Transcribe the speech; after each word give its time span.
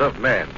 of 0.00 0.18
men. 0.18 0.48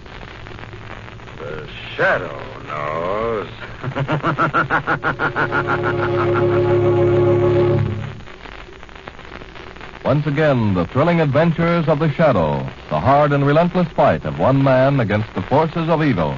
The 1.38 1.68
shadow 1.96 2.38
knows. 2.66 3.48
Once 10.04 10.26
again, 10.26 10.74
the 10.74 10.86
thrilling 10.86 11.20
adventures 11.20 11.88
of 11.88 11.98
the 11.98 12.10
Shadow, 12.12 12.58
the 12.90 13.00
hard 13.00 13.32
and 13.32 13.46
relentless 13.46 13.88
fight 13.88 14.24
of 14.24 14.38
one 14.38 14.62
man 14.62 15.00
against 15.00 15.32
the 15.34 15.42
forces 15.42 15.88
of 15.88 16.02
evil. 16.02 16.36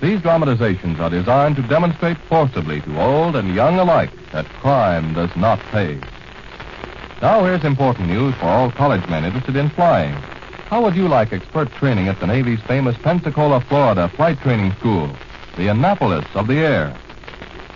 These 0.00 0.22
dramatizations 0.22 1.00
are 1.00 1.10
designed 1.10 1.56
to 1.56 1.62
demonstrate 1.62 2.18
forcibly 2.28 2.80
to 2.82 3.00
old 3.00 3.34
and 3.34 3.54
young 3.54 3.78
alike 3.78 4.10
that 4.32 4.46
crime 4.60 5.14
does 5.14 5.34
not 5.36 5.58
pay. 5.70 5.98
Now, 7.20 7.44
here's 7.44 7.64
important 7.64 8.08
news 8.08 8.34
for 8.36 8.46
all 8.46 8.70
college 8.70 9.06
men 9.08 9.24
interested 9.24 9.56
in 9.56 9.70
flying. 9.70 10.14
How 10.68 10.82
would 10.82 10.96
you 10.96 11.08
like 11.08 11.32
expert 11.32 11.72
training 11.72 12.08
at 12.08 12.20
the 12.20 12.26
Navy's 12.26 12.60
famous 12.60 12.94
Pensacola, 12.98 13.58
Florida 13.58 14.06
Flight 14.10 14.38
Training 14.40 14.72
School, 14.72 15.10
the 15.56 15.68
Annapolis 15.68 16.26
of 16.34 16.46
the 16.46 16.58
air? 16.58 16.94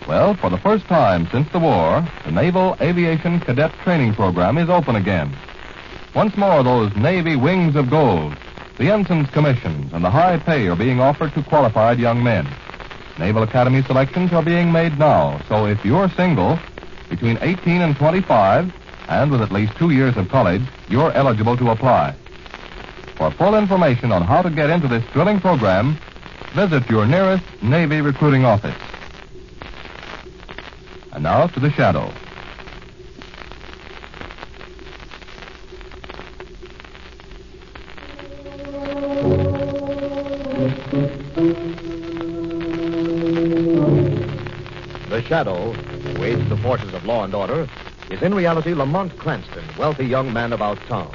Well, 0.06 0.34
for 0.34 0.50
the 0.50 0.58
first 0.58 0.84
time 0.84 1.26
since 1.32 1.50
the 1.52 1.58
war, 1.58 2.06
the 2.26 2.32
Naval 2.32 2.76
Aviation 2.82 3.40
Cadet 3.40 3.72
Training 3.82 4.12
Program 4.12 4.58
is 4.58 4.68
open 4.68 4.96
again. 4.96 5.34
Once 6.14 6.36
more, 6.36 6.62
those 6.62 6.94
Navy 6.94 7.34
wings 7.34 7.76
of 7.76 7.88
gold, 7.88 8.36
the 8.76 8.90
ensign's 8.90 9.30
commissions, 9.30 9.90
and 9.94 10.04
the 10.04 10.10
high 10.10 10.36
pay 10.36 10.68
are 10.68 10.76
being 10.76 11.00
offered 11.00 11.32
to 11.32 11.42
qualified 11.42 11.98
young 11.98 12.22
men. 12.22 12.46
Naval 13.18 13.42
Academy 13.42 13.82
selections 13.84 14.34
are 14.34 14.42
being 14.42 14.70
made 14.70 14.98
now, 14.98 15.40
so 15.48 15.64
if 15.64 15.82
you're 15.82 16.10
single, 16.10 16.58
between 17.08 17.38
18 17.40 17.80
and 17.80 17.96
25, 17.96 18.70
and 19.08 19.30
with 19.30 19.40
at 19.40 19.50
least 19.50 19.78
two 19.78 19.88
years 19.88 20.18
of 20.18 20.28
college, 20.28 20.62
you're 20.90 21.12
eligible 21.12 21.56
to 21.56 21.70
apply. 21.70 22.14
For 23.16 23.30
full 23.30 23.54
information 23.54 24.10
on 24.12 24.22
how 24.22 24.42
to 24.42 24.50
get 24.50 24.70
into 24.70 24.88
this 24.88 25.04
thrilling 25.12 25.40
program, 25.40 25.96
visit 26.54 26.88
your 26.90 27.06
nearest 27.06 27.44
Navy 27.62 28.00
recruiting 28.00 28.44
office. 28.44 28.74
And 31.12 31.22
now 31.22 31.46
to 31.46 31.60
the 31.60 31.70
shadow. 31.70 32.12
The 45.08 45.22
Shadow, 45.28 45.72
who 45.72 46.24
aids 46.24 46.48
the 46.48 46.56
forces 46.56 46.94
of 46.94 47.04
law 47.04 47.24
and 47.24 47.34
order, 47.34 47.68
is 48.10 48.22
in 48.22 48.34
reality 48.34 48.74
Lamont 48.74 49.16
Cranston, 49.18 49.64
wealthy 49.78 50.06
young 50.06 50.32
man 50.32 50.52
about 50.52 50.78
town. 50.86 51.14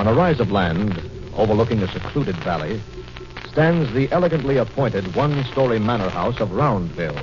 On 0.00 0.06
a 0.06 0.14
rise 0.14 0.40
of 0.40 0.50
land 0.50 0.98
overlooking 1.36 1.82
a 1.82 1.88
secluded 1.88 2.34
valley 2.36 2.80
stands 3.50 3.92
the 3.92 4.10
elegantly 4.12 4.56
appointed 4.56 5.14
one 5.14 5.44
story 5.44 5.78
manor 5.78 6.08
house 6.08 6.40
of 6.40 6.52
Roundville, 6.52 7.22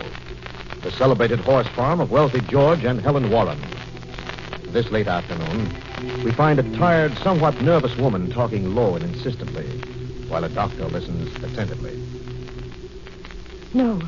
the 0.83 0.91
celebrated 0.91 1.39
horse 1.39 1.65
farm 1.69 1.99
of 1.99 2.11
wealthy 2.11 2.39
George 2.41 2.83
and 2.83 3.01
Helen 3.01 3.31
Warren. 3.31 3.59
This 4.65 4.91
late 4.91 5.07
afternoon, 5.07 5.75
we 6.23 6.31
find 6.31 6.59
a 6.59 6.77
tired, 6.77 7.17
somewhat 7.17 7.59
nervous 7.63 7.97
woman 7.97 8.29
talking 8.29 8.75
low 8.75 8.94
and 8.94 9.03
insistently, 9.05 9.65
while 10.29 10.44
a 10.44 10.49
doctor 10.49 10.85
listens 10.85 11.35
attentively. 11.44 11.99
No, 13.73 13.99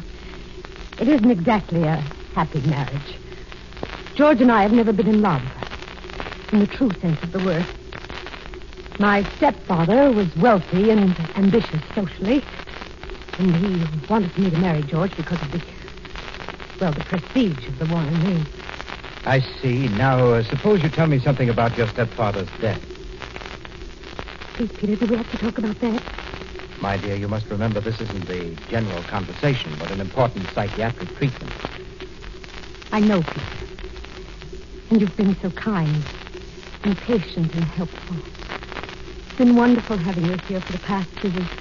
it 0.99 1.07
isn't 1.07 1.31
exactly 1.31 1.85
a 1.85 1.95
happy 2.35 2.61
marriage. 2.69 3.17
George 4.13 4.41
and 4.41 4.51
I 4.51 4.61
have 4.61 4.73
never 4.73 4.93
been 4.93 5.07
in 5.07 5.23
love, 5.23 5.41
in 6.51 6.59
the 6.59 6.67
true 6.67 6.91
sense 7.01 7.23
of 7.23 7.31
the 7.31 7.39
word. 7.39 7.65
My 8.99 9.23
stepfather 9.37 10.11
was 10.11 10.27
wealthy 10.35 10.89
and 10.91 11.15
ambitious 11.37 11.81
socially, 11.95 12.43
and 13.37 13.55
he 13.55 14.09
wanted 14.09 14.37
me 14.37 14.49
to 14.49 14.57
marry 14.57 14.83
George 14.83 15.15
because 15.15 15.41
of 15.41 15.51
the, 15.53 15.61
well, 16.81 16.91
the 16.91 17.01
prestige 17.03 17.65
of 17.69 17.79
the 17.79 17.85
Warren 17.85 18.21
name. 18.27 18.45
I 19.25 19.39
see. 19.61 19.87
Now, 19.87 20.33
uh, 20.33 20.43
suppose 20.43 20.83
you 20.83 20.89
tell 20.89 21.07
me 21.07 21.19
something 21.19 21.47
about 21.47 21.77
your 21.77 21.87
stepfather's 21.87 22.49
death. 22.59 22.81
Please, 24.57 24.69
Peter, 24.77 24.97
do 24.97 25.05
we 25.05 25.15
have 25.15 25.31
to 25.31 25.37
talk 25.37 25.57
about 25.57 25.79
that? 25.79 26.01
My 26.81 26.97
dear, 26.97 27.15
you 27.15 27.29
must 27.29 27.45
remember 27.45 27.79
this 27.79 28.01
isn't 28.01 28.27
the 28.27 28.53
general 28.69 29.03
conversation, 29.03 29.77
but 29.79 29.91
an 29.91 30.01
important 30.01 30.49
psychiatric 30.53 31.15
treatment. 31.15 31.53
I 32.91 32.99
know, 32.99 33.23
Peter. 33.23 33.47
And 34.89 34.99
you've 34.99 35.15
been 35.15 35.37
so 35.41 35.51
kind 35.51 36.03
and 36.83 36.99
patient 36.99 37.53
and 37.53 37.63
helpful. 37.63 38.17
It's 39.39 39.47
been 39.47 39.55
wonderful 39.55 39.95
having 39.95 40.25
you 40.25 40.35
here 40.49 40.59
for 40.59 40.73
the 40.73 40.79
past 40.79 41.07
two 41.21 41.31
weeks. 41.31 41.55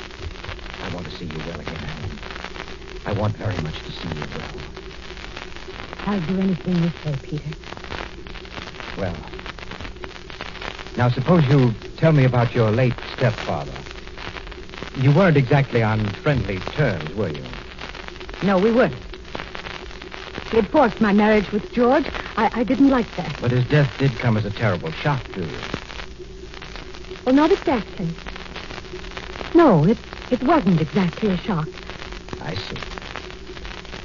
I 0.82 0.92
want 0.92 1.06
to 1.06 1.12
see 1.12 1.26
you 1.26 1.38
well 1.46 1.60
again, 1.60 1.76
Helen. 1.76 2.18
I 3.06 3.12
want 3.12 3.36
very 3.36 3.56
much 3.58 3.78
to 3.84 3.92
see 3.92 4.08
you 4.08 4.26
well. 4.34 4.50
I'll 6.06 6.20
do 6.22 6.40
anything 6.40 6.74
you 6.74 6.90
say, 7.04 7.14
Peter. 7.22 7.56
Well. 8.98 9.14
Now, 10.96 11.08
suppose 11.08 11.46
you 11.46 11.72
tell 11.98 12.10
me 12.10 12.24
about 12.24 12.52
your 12.52 12.72
late 12.72 12.96
stepfather. 13.16 13.70
You 14.96 15.12
weren't 15.12 15.36
exactly 15.36 15.80
on 15.80 16.04
friendly 16.14 16.58
terms, 16.58 17.14
were 17.14 17.28
you? 17.28 17.44
No, 18.42 18.58
we 18.58 18.72
weren't. 18.72 18.96
He 20.50 20.56
had 20.56 20.68
forced 20.70 21.00
my 21.00 21.12
marriage 21.12 21.52
with 21.52 21.72
George. 21.72 22.06
I, 22.36 22.50
I 22.54 22.64
didn't 22.64 22.90
like 22.90 23.06
that. 23.14 23.36
But 23.40 23.52
his 23.52 23.64
death 23.68 23.96
did 23.98 24.18
come 24.18 24.36
as 24.36 24.44
a 24.44 24.50
terrible 24.50 24.90
shock 24.90 25.22
to 25.34 25.42
you. 25.42 25.77
Well, 27.28 27.36
not 27.36 27.52
exactly. 27.52 28.08
No, 29.54 29.84
it, 29.84 29.98
it 30.30 30.42
wasn't 30.44 30.80
exactly 30.80 31.28
a 31.28 31.36
shock. 31.36 31.68
I 32.40 32.54
see. 32.54 32.78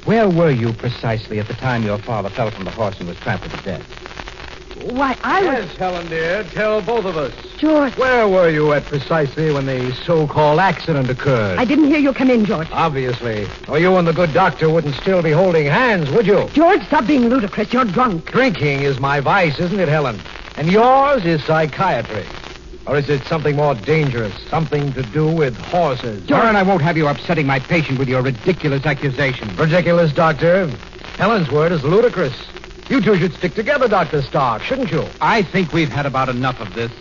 Where 0.04 0.28
were 0.28 0.50
you 0.50 0.74
precisely 0.74 1.38
at 1.38 1.48
the 1.48 1.54
time 1.54 1.84
your 1.84 1.96
father 1.96 2.28
fell 2.28 2.50
from 2.50 2.64
the 2.64 2.70
horse 2.70 2.98
and 2.98 3.08
was 3.08 3.16
trampled 3.20 3.50
to 3.52 3.62
death? 3.62 4.82
Why, 4.90 5.16
I 5.24 5.42
was... 5.42 5.64
Yes, 5.64 5.76
Helen, 5.78 6.06
dear. 6.08 6.44
Tell 6.52 6.82
both 6.82 7.06
of 7.06 7.16
us. 7.16 7.32
George, 7.56 7.96
Where 7.96 8.28
were 8.28 8.50
you 8.50 8.74
at 8.74 8.84
precisely 8.84 9.50
when 9.50 9.64
the 9.64 9.94
so-called 10.04 10.60
accident 10.60 11.08
occurred? 11.08 11.58
I 11.58 11.64
didn't 11.64 11.86
hear 11.86 12.00
you 12.00 12.12
come 12.12 12.28
in, 12.28 12.44
George. 12.44 12.68
Obviously. 12.72 13.46
Or 13.68 13.78
you 13.78 13.96
and 13.96 14.06
the 14.06 14.12
good 14.12 14.34
doctor 14.34 14.68
wouldn't 14.68 14.96
still 14.96 15.22
be 15.22 15.30
holding 15.30 15.64
hands, 15.64 16.10
would 16.10 16.26
you? 16.26 16.46
George, 16.52 16.84
stop 16.88 17.06
being 17.06 17.30
ludicrous. 17.30 17.72
You're 17.72 17.86
drunk. 17.86 18.26
Drinking 18.26 18.82
is 18.82 19.00
my 19.00 19.20
vice, 19.20 19.58
isn't 19.58 19.80
it, 19.80 19.88
Helen? 19.88 20.20
And 20.58 20.70
yours 20.70 21.24
is 21.24 21.42
psychiatry. 21.44 22.26
Or 22.86 22.96
is 22.98 23.08
it 23.08 23.22
something 23.24 23.56
more 23.56 23.74
dangerous? 23.74 24.34
Something 24.48 24.92
to 24.92 25.02
do 25.02 25.26
with 25.26 25.56
horses? 25.56 26.28
Warren, 26.28 26.54
I 26.54 26.62
won't 26.62 26.82
have 26.82 26.96
you 26.96 27.08
upsetting 27.08 27.46
my 27.46 27.58
patient 27.58 27.98
with 27.98 28.08
your 28.08 28.20
ridiculous 28.20 28.84
accusations. 28.84 29.56
Ridiculous, 29.58 30.12
Doctor. 30.12 30.66
Helen's 31.16 31.50
word 31.50 31.72
is 31.72 31.82
ludicrous. 31.82 32.34
You 32.90 33.00
two 33.00 33.16
should 33.16 33.32
stick 33.32 33.54
together, 33.54 33.88
Dr. 33.88 34.20
Stark, 34.20 34.62
shouldn't 34.62 34.90
you? 34.90 35.06
I 35.20 35.42
think 35.42 35.72
we've 35.72 35.88
had 35.88 36.04
about 36.04 36.28
enough 36.28 36.60
of 36.60 36.74
this. 36.74 36.92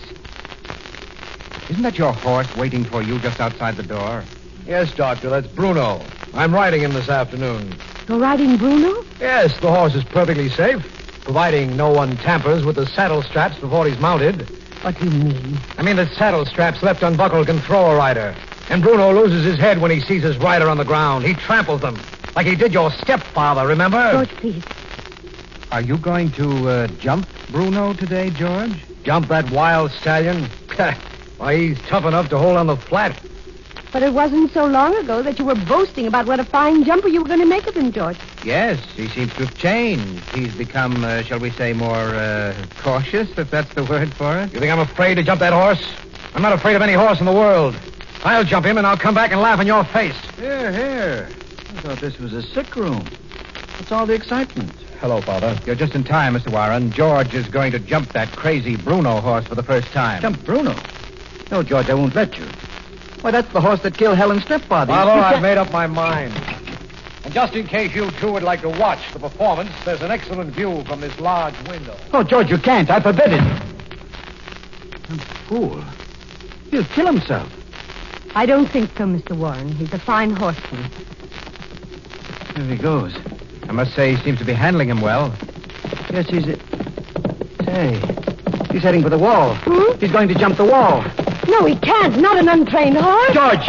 Isn't 1.69 1.83
that 1.83 1.97
your 1.97 2.13
horse 2.13 2.53
waiting 2.55 2.85
for 2.85 3.01
you 3.01 3.19
just 3.19 3.41
outside 3.41 3.75
the 3.75 3.83
door? 3.83 4.23
Yes, 4.65 4.93
Doctor, 4.93 5.29
that's 5.29 5.47
Bruno. 5.47 6.01
I'm 6.33 6.53
riding 6.53 6.81
him 6.81 6.93
this 6.93 7.09
afternoon. 7.09 7.75
You're 8.07 8.19
riding 8.19 8.55
Bruno? 8.55 9.03
Yes, 9.19 9.59
the 9.59 9.69
horse 9.69 9.95
is 9.95 10.03
perfectly 10.05 10.49
safe, 10.49 10.81
providing 11.25 11.75
no 11.75 11.89
one 11.89 12.15
tampers 12.17 12.63
with 12.63 12.77
the 12.77 12.85
saddle 12.85 13.21
straps 13.21 13.57
before 13.57 13.85
he's 13.85 13.99
mounted. 13.99 14.47
What 14.83 14.99
do 14.99 15.05
you 15.05 15.11
mean? 15.11 15.57
I 15.77 15.81
mean, 15.81 15.95
the 15.95 16.07
saddle 16.07 16.45
straps 16.45 16.83
left 16.83 17.03
unbuckled 17.03 17.47
can 17.47 17.61
throw 17.61 17.91
a 17.91 17.95
rider. 17.95 18.35
And 18.69 18.81
Bruno 18.81 19.13
loses 19.13 19.45
his 19.45 19.57
head 19.57 19.79
when 19.79 19.91
he 19.91 20.01
sees 20.01 20.23
his 20.23 20.37
rider 20.37 20.67
on 20.67 20.77
the 20.77 20.83
ground. 20.83 21.23
He 21.23 21.35
tramples 21.35 21.79
them, 21.79 21.97
like 22.35 22.45
he 22.45 22.55
did 22.55 22.73
your 22.73 22.91
stepfather, 22.91 23.65
remember? 23.65 24.11
George, 24.11 24.29
please. 24.35 24.63
Are 25.71 25.81
you 25.81 25.97
going 25.97 26.31
to 26.33 26.67
uh, 26.67 26.87
jump 26.99 27.29
Bruno 27.49 27.93
today, 27.93 28.29
George? 28.31 28.75
Jump 29.03 29.29
that 29.29 29.49
wild 29.51 29.91
stallion? 29.91 30.49
Why, 31.37 31.55
he's 31.55 31.81
tough 31.87 32.03
enough 32.03 32.27
to 32.29 32.37
hold 32.37 32.57
on 32.57 32.67
the 32.67 32.75
flat. 32.75 33.15
But 33.91 34.01
it 34.01 34.13
wasn't 34.13 34.51
so 34.53 34.65
long 34.65 34.95
ago 34.97 35.21
that 35.21 35.37
you 35.37 35.45
were 35.45 35.55
boasting 35.55 36.07
about 36.07 36.25
what 36.25 36.39
a 36.39 36.45
fine 36.45 36.83
jumper 36.83 37.07
you 37.07 37.21
were 37.21 37.27
going 37.27 37.39
to 37.41 37.45
make 37.45 37.67
of 37.67 37.75
him, 37.75 37.91
George. 37.91 38.17
Yes, 38.43 38.79
he 38.95 39.07
seems 39.07 39.31
to 39.33 39.45
have 39.45 39.55
changed. 39.57 40.25
He's 40.33 40.51
become, 40.51 41.05
uh, 41.05 41.23
shall 41.23 41.39
we 41.39 41.51
say, 41.51 41.73
more 41.73 42.15
uh, 42.15 42.65
cautious, 42.81 43.29
if 43.37 43.51
that's 43.51 43.71
the 43.75 43.83
word 43.85 44.11
for 44.13 44.39
it. 44.39 44.51
You 44.51 44.59
think 44.59 44.71
I'm 44.71 44.79
afraid 44.79 45.15
to 45.15 45.23
jump 45.23 45.39
that 45.41 45.53
horse? 45.53 45.95
I'm 46.33 46.41
not 46.41 46.53
afraid 46.53 46.75
of 46.75 46.81
any 46.81 46.93
horse 46.93 47.19
in 47.19 47.25
the 47.25 47.33
world. 47.33 47.75
I'll 48.23 48.43
jump 48.43 48.65
him 48.65 48.77
and 48.77 48.87
I'll 48.87 48.97
come 48.97 49.13
back 49.13 49.31
and 49.31 49.39
laugh 49.41 49.59
in 49.59 49.67
your 49.67 49.83
face. 49.85 50.17
Here, 50.37 50.71
here. 50.71 51.35
I 51.77 51.81
thought 51.81 51.99
this 51.99 52.17
was 52.17 52.33
a 52.33 52.41
sick 52.41 52.75
room. 52.75 53.07
What's 53.77 53.91
all 53.91 54.05
the 54.05 54.13
excitement? 54.13 54.73
Hello, 54.99 55.21
Father. 55.21 55.59
You're 55.65 55.75
just 55.75 55.93
in 55.93 56.03
time, 56.03 56.33
Mr. 56.33 56.47
Warren. 56.47 56.93
George 56.93 57.33
is 57.33 57.47
going 57.49 57.71
to 57.73 57.79
jump 57.79 58.11
that 58.13 58.35
crazy 58.35 58.75
Bruno 58.75 59.19
horse 59.21 59.45
for 59.45 59.55
the 59.55 59.63
first 59.63 59.91
time. 59.91 60.21
Jump 60.21 60.45
Bruno. 60.45 60.81
No, 61.51 61.61
George, 61.61 61.89
I 61.89 61.93
won't 61.93 62.15
let 62.15 62.37
you. 62.37 62.49
Why, 63.23 63.31
that's 63.31 63.53
the 63.53 63.61
horse 63.61 63.79
that 63.83 63.97
killed 63.97 64.17
Helen's 64.17 64.43
stepfather. 64.43 64.91
Marlowe, 64.91 65.15
You 65.15 65.21
I've 65.21 65.41
made 65.41 65.57
up 65.57 65.71
my 65.71 65.87
mind. 65.87 66.33
And 67.23 67.33
just 67.33 67.53
in 67.55 67.65
case 67.65 67.95
you 67.95 68.11
two 68.19 68.33
would 68.33 68.43
like 68.43 68.59
to 68.63 68.69
watch 68.69 68.99
the 69.13 69.19
performance, 69.19 69.71
there's 69.85 70.01
an 70.01 70.11
excellent 70.11 70.53
view 70.53 70.83
from 70.83 70.99
this 70.99 71.17
large 71.21 71.55
window. 71.69 71.95
Oh, 72.11 72.23
George, 72.23 72.49
you 72.49 72.57
can't. 72.57 72.89
I 72.89 72.99
forbid 72.99 73.31
it. 73.31 73.63
Fool. 75.47 75.81
He'll 76.69 76.83
kill 76.83 77.05
himself. 77.05 77.49
I 78.35 78.45
don't 78.45 78.69
think 78.69 78.89
so, 78.97 79.05
Mr. 79.05 79.37
Warren. 79.37 79.69
He's 79.71 79.93
a 79.93 79.99
fine 79.99 80.31
horseman. 80.31 80.91
There 82.55 82.65
he 82.65 82.75
goes. 82.75 83.15
I 83.69 83.71
must 83.71 83.95
say, 83.95 84.15
he 84.15 84.21
seems 84.21 84.39
to 84.39 84.45
be 84.45 84.51
handling 84.51 84.89
him 84.89 84.99
well. 84.99 85.33
Yes, 86.11 86.27
he's. 86.27 86.45
A... 86.45 86.57
Say, 87.63 88.01
he's 88.69 88.83
heading 88.83 89.01
for 89.01 89.09
the 89.09 89.17
wall. 89.17 89.55
Hmm? 89.61 89.97
He's 89.97 90.11
going 90.11 90.27
to 90.27 90.35
jump 90.35 90.57
the 90.57 90.65
wall. 90.65 91.05
No, 91.47 91.65
he 91.65 91.75
can't. 91.75 92.17
Not 92.17 92.37
an 92.37 92.47
untrained 92.49 92.97
horse. 92.97 93.33
George! 93.33 93.67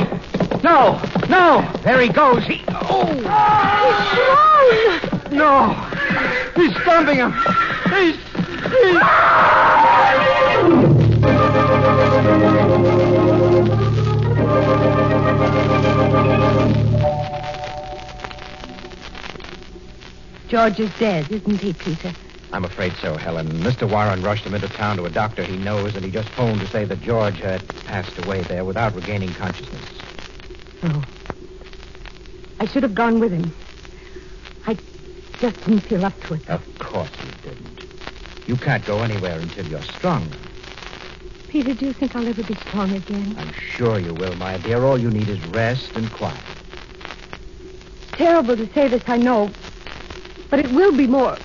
No! 0.63 1.01
No! 1.29 1.69
There 1.83 2.01
he 2.01 2.09
goes. 2.09 2.45
He... 2.45 2.63
Oh! 2.69 3.07
He's 4.71 5.11
thrown. 5.11 5.37
No! 5.37 5.75
He's 6.55 6.75
stomping 6.83 7.17
him. 7.17 7.33
He's. 7.91 8.17
he's... 8.71 9.01
George 20.49 20.79
is 20.79 20.91
dead, 21.01 21.31
isn't 21.33 21.61
he, 21.61 21.73
Peter? 21.73 22.13
I'm 22.55 22.65
afraid 22.65 22.93
so, 23.03 23.17
Helen. 23.17 23.49
Mr. 23.65 23.91
Warren 23.91 24.23
rushed 24.23 24.47
him 24.47 24.55
into 24.55 24.69
town 24.69 24.97
to 24.99 25.07
a 25.07 25.11
doctor 25.11 25.43
he 25.43 25.57
knows, 25.57 25.97
and 25.97 26.05
he 26.05 26.11
just 26.13 26.29
phoned 26.29 26.61
to 26.61 26.69
say 26.69 26.85
that 26.85 27.01
George 27.03 27.41
had 27.41 27.61
passed 27.85 28.17
away 28.25 28.43
there 28.43 28.65
without 28.65 28.95
regaining 28.95 29.35
consciousness. 29.35 29.83
Oh. 30.85 31.05
I 32.61 32.67
should 32.67 32.85
have 32.85 32.95
gone 32.95 33.19
with 33.19 33.33
him. 33.33 33.53
I 34.69 34.77
just 35.41 35.57
didn't 35.65 35.81
feel 35.81 36.05
up 36.05 36.19
to 36.29 36.35
it. 36.35 36.49
Of 36.49 36.63
course 36.79 37.11
you 37.25 37.51
didn't. 37.51 37.81
You 38.47 38.57
can't 38.57 38.87
go 38.87 39.03
anywhere 39.03 39.37
until 39.37 39.67
you're 39.67 39.83
strong. 39.83 40.25
Peter, 41.49 41.75
do 41.75 41.87
you 41.87 41.93
think 41.93 42.15
I'll 42.15 42.29
ever 42.29 42.45
be 42.45 42.55
strong 42.55 42.93
again? 42.93 43.35
I'm 43.37 43.53
sure 43.53 43.99
you 43.99 44.15
will, 44.15 44.37
my 44.37 44.59
dear. 44.59 44.85
All 44.85 44.97
you 44.97 45.11
need 45.11 45.29
is 45.29 45.41
rest 45.47 45.91
and 45.97 46.09
quiet. 46.13 46.39
Terrible 48.13 48.57
to 48.57 48.67
say 48.69 48.87
this, 48.87 49.03
I 49.09 49.17
know. 49.17 49.51
But 50.51 50.61
it 50.61 50.71
will 50.71 50.93
be 50.93 51.09
more. 51.09 51.37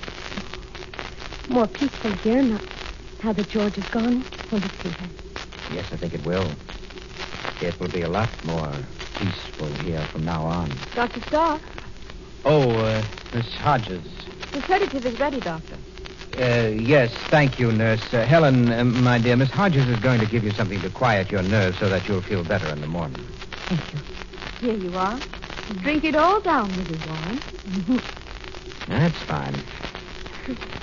More 1.50 1.66
peaceful 1.66 2.12
here 2.12 2.42
now, 2.42 2.60
now 3.24 3.32
that 3.32 3.48
George 3.50 3.76
is 3.76 3.84
gone. 3.86 4.24
Won't 4.52 4.64
it, 4.64 4.70
Peter? 4.82 4.94
Yes, 5.74 5.92
I 5.92 5.96
think 5.96 6.14
it 6.14 6.24
will. 6.24 6.48
It 7.60 7.78
will 7.80 7.88
be 7.88 8.02
a 8.02 8.08
lot 8.08 8.28
more 8.46 8.72
peaceful 9.18 9.66
here 9.84 10.00
from 10.12 10.24
now 10.24 10.42
on. 10.44 10.70
Dr. 10.94 11.20
Stark, 11.22 11.60
Oh, 12.44 12.70
uh, 12.78 13.02
Miss 13.34 13.52
Hodges. 13.56 14.00
the 14.52 14.62
sedative 14.62 15.04
is 15.04 15.18
ready, 15.20 15.40
Doctor. 15.40 15.76
Uh, 16.38 16.68
yes, 16.68 17.10
thank 17.28 17.58
you, 17.58 17.70
nurse. 17.72 18.14
Uh, 18.14 18.24
Helen, 18.24 18.70
uh, 18.70 18.84
my 18.84 19.18
dear, 19.18 19.36
Miss 19.36 19.50
Hodges 19.50 19.88
is 19.88 19.98
going 19.98 20.20
to 20.20 20.26
give 20.26 20.44
you 20.44 20.52
something 20.52 20.80
to 20.80 20.88
quiet 20.90 21.30
your 21.30 21.42
nerves 21.42 21.78
so 21.78 21.88
that 21.88 22.06
you'll 22.08 22.22
feel 22.22 22.44
better 22.44 22.68
in 22.70 22.80
the 22.80 22.86
morning. 22.86 23.20
Thank 23.68 23.80
you. 23.92 24.70
Here 24.78 24.90
you 24.90 24.96
are. 24.96 25.18
Drink 25.82 26.04
it 26.04 26.14
all 26.14 26.40
down, 26.40 26.70
Mrs. 26.70 27.06
Warren. 27.88 28.00
That's 28.88 29.18
fine. 29.22 29.54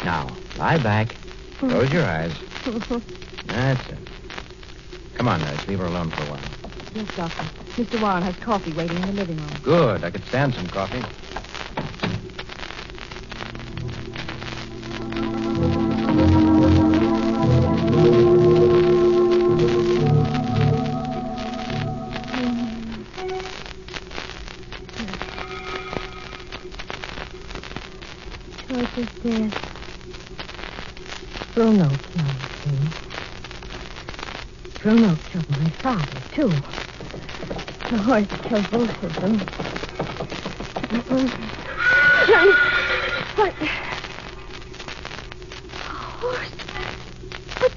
Now, 0.03 0.29
lie 0.57 0.77
back. 0.77 1.15
Close 1.59 1.91
your 1.91 2.05
eyes. 2.05 2.33
That's 3.45 3.89
it. 3.89 3.97
Come 5.15 5.27
on, 5.27 5.41
nurse. 5.41 5.67
Leave 5.67 5.79
her 5.79 5.85
alone 5.87 6.11
for 6.11 6.23
a 6.23 6.25
while. 6.25 6.41
yes, 6.93 7.07
Doctor. 7.15 7.45
Mr. 7.77 7.99
Warren 7.99 8.23
has 8.23 8.35
coffee 8.37 8.71
waiting 8.73 8.97
in 8.99 9.07
the 9.07 9.13
living 9.13 9.37
room. 9.37 9.59
Good. 9.63 10.03
I 10.03 10.11
could 10.11 10.23
stand 10.25 10.53
some 10.53 10.69
coffee. 10.69 11.03
The 38.17 38.25
horse 38.25 38.41
killed 38.47 38.71
both 38.71 39.03
of 39.03 39.13
them. 39.21 39.37
Johnny, 42.25 42.51
what? 43.35 43.53
Horse? 46.17 46.49
What? 47.59 47.73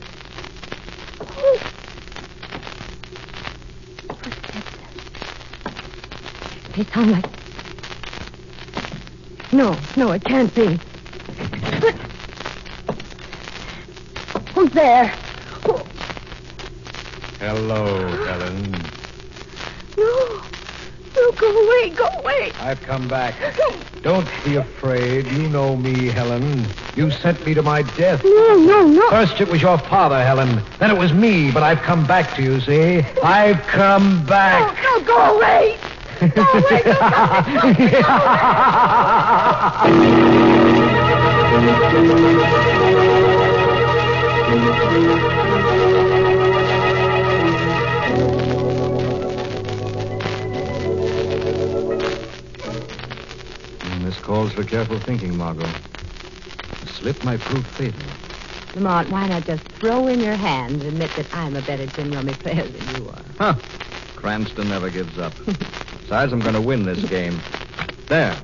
Who? 1.28 1.48
Footsteps. 4.14 4.76
They 6.74 6.84
sound 6.84 7.10
like. 7.12 7.28
No, 9.52 9.76
no, 9.96 10.12
it 10.12 10.24
can't 10.24 10.54
be. 10.54 10.80
But... 11.80 11.94
Who's 14.54 14.70
there? 14.72 15.12
Hello, 17.40 18.08
Helen. 18.24 18.79
Go 21.40 21.48
away, 21.48 21.88
go 21.90 22.04
away. 22.18 22.52
I've 22.60 22.82
come 22.82 23.08
back. 23.08 23.34
Don't 24.02 24.28
be 24.44 24.56
afraid. 24.56 25.24
You 25.24 25.48
know 25.48 25.74
me, 25.74 26.10
Helen. 26.10 26.66
You 26.94 27.10
sent 27.10 27.46
me 27.46 27.54
to 27.54 27.62
my 27.62 27.80
death. 27.80 28.22
No, 28.22 28.56
no, 28.56 28.86
no. 28.86 29.08
First 29.08 29.40
it 29.40 29.48
was 29.48 29.62
your 29.62 29.78
father, 29.78 30.22
Helen. 30.22 30.62
Then 30.78 30.90
it 30.90 30.98
was 30.98 31.14
me, 31.14 31.50
but 31.50 31.62
I've 31.62 31.80
come 31.80 32.06
back 32.06 32.36
to 32.36 32.42
you, 32.42 32.60
see? 32.60 32.98
I've 33.22 33.66
come 33.68 34.26
back. 34.26 34.76
No, 34.82 34.98
no, 34.98 35.04
go 35.06 35.36
away. 35.36 35.78
Go 36.20 36.42
away, 36.42 36.82
go 36.82 36.92
This 45.30 45.44
calls 54.30 54.52
for 54.52 54.62
careful 54.62 54.96
thinking, 55.00 55.36
Margot. 55.36 55.66
A 55.66 56.86
slip 56.86 57.24
might 57.24 57.40
prove 57.40 57.66
fatal. 57.66 58.00
Lamont, 58.76 59.10
why 59.10 59.26
not 59.26 59.44
just 59.44 59.64
throw 59.80 60.06
in 60.06 60.20
your 60.20 60.36
hands 60.36 60.84
and 60.84 60.92
admit 60.92 61.10
that 61.16 61.26
I'm 61.34 61.56
a 61.56 61.62
better 61.62 61.84
gin 61.86 62.12
rummy 62.12 62.34
player 62.34 62.62
than 62.62 62.94
you 62.94 63.08
are? 63.08 63.22
Huh. 63.38 63.54
Cranston 64.14 64.68
never 64.68 64.88
gives 64.88 65.18
up. 65.18 65.32
Besides, 66.02 66.32
I'm 66.32 66.38
going 66.38 66.54
to 66.54 66.60
win 66.60 66.84
this 66.84 67.04
game. 67.06 67.40
There. 68.06 68.40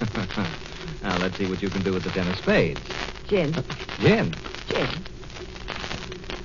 now, 1.04 1.16
let's 1.18 1.36
see 1.36 1.46
what 1.48 1.62
you 1.62 1.70
can 1.70 1.84
do 1.84 1.92
with 1.92 2.02
the 2.02 2.10
ten 2.10 2.26
of 2.26 2.36
spades. 2.38 2.80
Gin. 3.28 3.52
Gin. 4.00 4.34
Gin. 4.66 4.88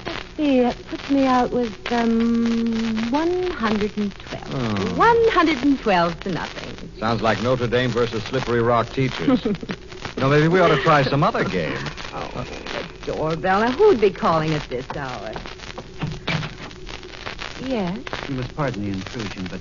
Let's 0.06 0.36
See, 0.38 0.60
that 0.60 0.78
puts 0.90 1.10
me 1.10 1.26
out 1.26 1.50
with, 1.50 1.92
um, 1.92 3.10
112. 3.10 4.54
Oh. 4.54 4.96
112 4.98 6.20
to 6.20 6.32
nothing. 6.32 6.73
Sounds 7.03 7.22
like 7.22 7.43
Notre 7.43 7.67
Dame 7.67 7.89
versus 7.89 8.24
Slippery 8.24 8.62
Rock 8.62 8.89
teachers. 8.93 9.43
you 9.45 9.53
know, 10.19 10.29
maybe 10.29 10.48
we 10.48 10.62
ought 10.62 10.69
to 10.69 10.81
try 10.83 11.03
some 11.03 11.22
other 11.22 11.43
game. 11.43 11.77
Oh, 12.13 12.45
the 12.45 13.05
doorbell. 13.12 13.60
Now, 13.60 13.72
who'd 13.72 14.00
be 14.00 14.10
calling 14.10 14.53
at 14.53 14.63
this 14.69 14.88
hour? 14.95 15.33
Yes? 17.65 18.00
You 18.29 18.36
must 18.36 18.55
pardon 18.55 18.83
the 18.86 18.91
intrusion, 18.98 19.45
but 19.51 19.60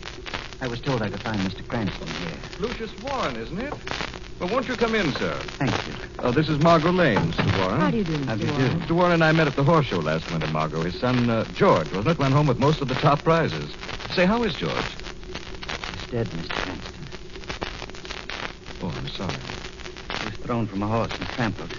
I 0.60 0.68
was 0.68 0.80
told 0.80 1.02
I 1.02 1.10
could 1.10 1.20
find 1.20 1.40
Mr. 1.40 1.66
Cranston 1.66 2.06
here. 2.06 2.38
Lucius 2.60 2.96
Warren, 3.02 3.34
isn't 3.34 3.58
it? 3.58 3.74
Well, 4.38 4.48
won't 4.48 4.68
you 4.68 4.76
come 4.76 4.94
in, 4.94 5.10
sir? 5.14 5.34
Thank 5.58 5.72
you. 5.88 5.94
Uh, 6.20 6.30
this 6.30 6.48
is 6.48 6.60
Margot 6.60 6.92
Lane, 6.92 7.18
Mr. 7.18 7.58
Warren. 7.58 7.80
How 7.80 7.90
do 7.90 7.96
you 7.96 8.04
do, 8.04 8.18
Mr. 8.18 8.24
How 8.26 8.36
do 8.36 8.46
you 8.46 8.52
Warren? 8.52 8.78
do? 8.78 8.84
Mr. 8.86 8.90
Warren 8.92 9.12
and 9.14 9.24
I 9.24 9.32
met 9.32 9.48
at 9.48 9.56
the 9.56 9.64
horse 9.64 9.86
show 9.86 9.98
last 9.98 10.30
winter, 10.30 10.46
Margot. 10.46 10.82
His 10.82 10.94
son, 11.00 11.28
uh, 11.28 11.42
George, 11.54 11.90
wasn't 11.90 12.06
it? 12.06 12.18
Went 12.20 12.34
home 12.34 12.46
with 12.46 12.60
most 12.60 12.80
of 12.80 12.86
the 12.86 12.94
top 12.94 13.24
prizes. 13.24 13.74
Say, 14.14 14.26
how 14.26 14.44
is 14.44 14.54
George? 14.54 14.72
He's 14.76 16.06
dead, 16.08 16.28
Mr. 16.28 16.48
Cranston. 16.50 16.92
Oh, 18.84 18.92
I'm 18.96 19.08
sorry. 19.10 19.32
thrown 20.42 20.66
from 20.66 20.82
a 20.82 20.88
horse 20.88 21.12
and 21.16 21.28
trampled. 21.28 21.70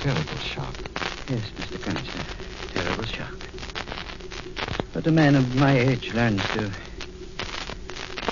Terrible 0.00 0.38
shock. 0.38 0.74
Yes, 1.28 1.42
Mr. 1.58 1.82
Cranston. 1.82 2.22
Terrible 2.72 3.04
shock. 3.04 3.34
But 4.94 5.06
a 5.06 5.10
man 5.10 5.34
of 5.34 5.54
my 5.56 5.78
age 5.78 6.14
learns 6.14 6.40
to. 6.54 6.70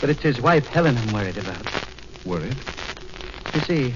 But 0.01 0.09
it's 0.09 0.23
his 0.23 0.41
wife, 0.41 0.67
Helen, 0.69 0.97
I'm 0.97 1.13
worried 1.13 1.37
about. 1.37 1.67
Worried? 2.25 2.57
You 3.53 3.61
see, 3.61 3.95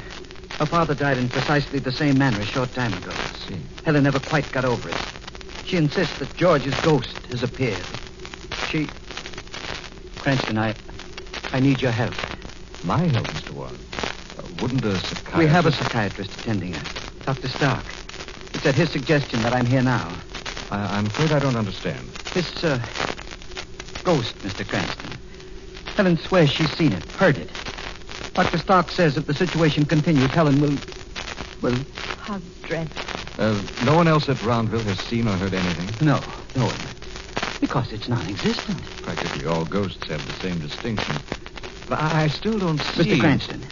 her 0.58 0.66
father 0.66 0.94
died 0.94 1.16
in 1.16 1.30
precisely 1.30 1.78
the 1.78 1.92
same 1.92 2.18
manner 2.18 2.40
a 2.40 2.44
short 2.44 2.74
time 2.74 2.92
ago. 2.92 3.12
I 3.14 3.48
see. 3.48 3.60
Helen 3.86 4.04
never 4.04 4.20
quite 4.20 4.50
got 4.52 4.66
over 4.66 4.90
it. 4.90 4.96
She 5.64 5.78
insists 5.78 6.18
that 6.18 6.36
George's 6.36 6.78
ghost 6.82 7.16
has 7.30 7.42
appeared. 7.42 7.82
She. 8.68 8.88
Cranston, 10.18 10.58
I. 10.58 10.74
I 11.54 11.60
need 11.60 11.80
your 11.80 11.92
help. 11.92 12.14
My 12.84 12.98
help, 13.08 13.39
Mr. 13.60 13.68
Warren. 13.68 13.78
Uh, 14.38 14.62
wouldn't 14.62 14.84
a 14.84 14.96
psychiatrist... 14.96 15.36
We 15.36 15.46
have 15.46 15.66
a 15.66 15.72
psychiatrist 15.72 16.40
attending 16.40 16.72
her, 16.72 17.24
Dr. 17.24 17.48
Stark. 17.48 17.84
It's 18.54 18.66
at 18.66 18.74
his 18.74 18.90
suggestion 18.90 19.42
that 19.42 19.52
I'm 19.52 19.66
here 19.66 19.82
now. 19.82 20.12
I, 20.70 20.98
I'm 20.98 21.06
afraid 21.06 21.32
I 21.32 21.38
don't 21.38 21.56
understand. 21.56 22.06
This, 22.34 22.64
uh, 22.64 22.78
ghost, 24.04 24.36
Mr. 24.38 24.66
Cranston. 24.66 25.10
Helen 25.96 26.16
swears 26.16 26.50
she's 26.50 26.70
seen 26.76 26.92
it, 26.92 27.04
heard 27.12 27.36
it. 27.38 27.50
Dr. 28.34 28.58
Stark 28.58 28.90
says 28.90 29.16
if 29.16 29.26
the 29.26 29.34
situation 29.34 29.84
continues, 29.84 30.30
Helen 30.30 30.60
will. 30.60 30.76
will. 31.60 31.78
How 32.20 32.40
dreadful. 32.62 33.44
Uh, 33.44 33.60
no 33.84 33.94
one 33.94 34.08
else 34.08 34.28
at 34.28 34.42
Roundville 34.42 34.80
has 34.80 34.98
seen 35.00 35.26
or 35.26 35.32
heard 35.32 35.54
anything? 35.54 36.06
No, 36.06 36.20
no 36.56 36.66
one. 36.66 37.60
Because 37.60 37.92
it's 37.92 38.08
non 38.08 38.26
existent. 38.28 38.80
Practically 39.02 39.46
all 39.46 39.64
ghosts 39.64 40.06
have 40.08 40.24
the 40.26 40.32
same 40.34 40.58
distinction. 40.58 41.16
But 41.90 41.98
I 41.98 42.24
I 42.24 42.28
still 42.28 42.60
don't 42.60 42.80
see... 42.80 43.02
Mr. 43.02 43.20
Cranston, 43.20 43.66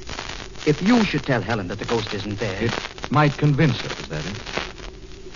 if 0.66 0.82
you 0.82 1.04
should 1.04 1.24
tell 1.24 1.40
Helen 1.40 1.68
that 1.68 1.78
the 1.78 1.84
ghost 1.84 2.12
isn't 2.12 2.40
there, 2.40 2.60
It 2.64 2.72
might 3.10 3.38
convince 3.38 3.80
her, 3.82 3.92
is 4.00 4.08
that 4.08 4.26
it? 4.26 4.34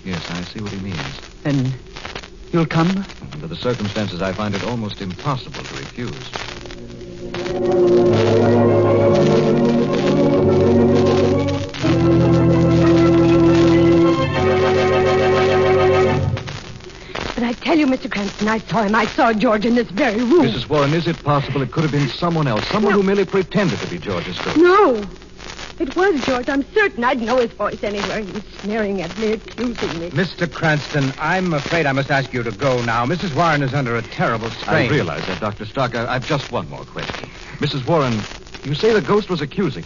Yes, 0.03 0.29
I 0.29 0.43
see 0.43 0.59
what 0.59 0.73
he 0.73 0.79
means. 0.79 1.17
then 1.43 1.73
you'll 2.51 2.67
come? 2.67 3.05
Under 3.33 3.47
the 3.47 3.55
circumstances, 3.55 4.21
I 4.21 4.33
find 4.33 4.53
it 4.53 4.63
almost 4.63 4.99
impossible 4.99 5.65
to 5.65 5.73
refuse. 5.73 6.29
Mr. 18.43 18.45
Cranston, 18.45 18.47
I 18.47 18.59
saw 18.69 18.83
him. 18.83 18.95
I 18.95 19.05
saw 19.05 19.33
George 19.33 19.65
in 19.65 19.75
this 19.75 19.89
very 19.91 20.21
room. 20.21 20.45
Mrs. 20.45 20.69
Warren, 20.69 20.93
is 20.93 21.07
it 21.07 21.23
possible 21.23 21.61
it 21.61 21.71
could 21.71 21.83
have 21.83 21.91
been 21.91 22.09
someone 22.09 22.47
else? 22.47 22.67
Someone 22.69 22.91
No. 22.91 22.97
who 22.97 23.03
merely 23.03 23.25
pretended 23.25 23.79
to 23.81 23.87
be 23.87 23.97
George's 23.97 24.39
ghost? 24.39 24.57
No. 24.57 25.07
It 25.79 25.95
was 25.95 26.23
George. 26.23 26.47
I'm 26.49 26.63
certain 26.73 27.03
I'd 27.03 27.19
know 27.21 27.39
his 27.39 27.51
voice 27.51 27.79
anywhere. 27.81 28.19
He 28.19 28.31
was 28.31 28.43
sneering 28.61 29.01
at 29.01 29.17
me, 29.17 29.33
accusing 29.33 29.99
me. 29.99 30.11
Mr. 30.11 30.51
Cranston, 30.51 31.13
I'm 31.17 31.53
afraid 31.53 31.87
I 31.87 31.93
must 31.93 32.11
ask 32.11 32.31
you 32.31 32.43
to 32.43 32.51
go 32.51 32.81
now. 32.81 33.05
Mrs. 33.05 33.35
Warren 33.35 33.63
is 33.63 33.73
under 33.73 33.97
a 33.97 34.01
terrible 34.03 34.51
strain. 34.51 34.87
I 34.87 34.93
realize 34.93 35.25
that, 35.25 35.39
Dr. 35.39 35.65
Stark. 35.65 35.95
I, 35.95 36.05
I've 36.15 36.25
just 36.25 36.51
one 36.51 36.69
more 36.69 36.85
question. 36.85 37.27
Mrs. 37.59 37.87
Warren, 37.87 38.23
you 38.63 38.75
say 38.75 38.93
the 38.93 39.01
ghost 39.01 39.29
was 39.29 39.41
accusing. 39.41 39.83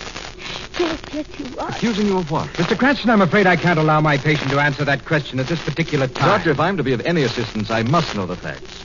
Yes, 0.79 0.99
yes, 1.11 1.25
he 1.27 1.43
was. 1.55 1.75
Accusing 1.75 2.07
you 2.07 2.17
of 2.17 2.29
what? 2.29 2.47
Mr. 2.49 2.77
Cranston, 2.77 3.09
I'm 3.09 3.21
afraid 3.21 3.47
I 3.47 3.55
can't 3.55 3.79
allow 3.79 3.99
my 3.99 4.17
patient 4.17 4.51
to 4.51 4.59
answer 4.59 4.85
that 4.85 5.05
question 5.05 5.39
at 5.39 5.47
this 5.47 5.59
particular 5.63 6.07
time. 6.07 6.27
Doctor, 6.27 6.51
if 6.51 6.59
I'm 6.59 6.77
to 6.77 6.83
be 6.83 6.93
of 6.93 7.01
any 7.01 7.23
assistance, 7.23 7.71
I 7.71 7.81
must 7.83 8.13
know 8.15 8.25
the 8.25 8.35
facts. 8.35 8.83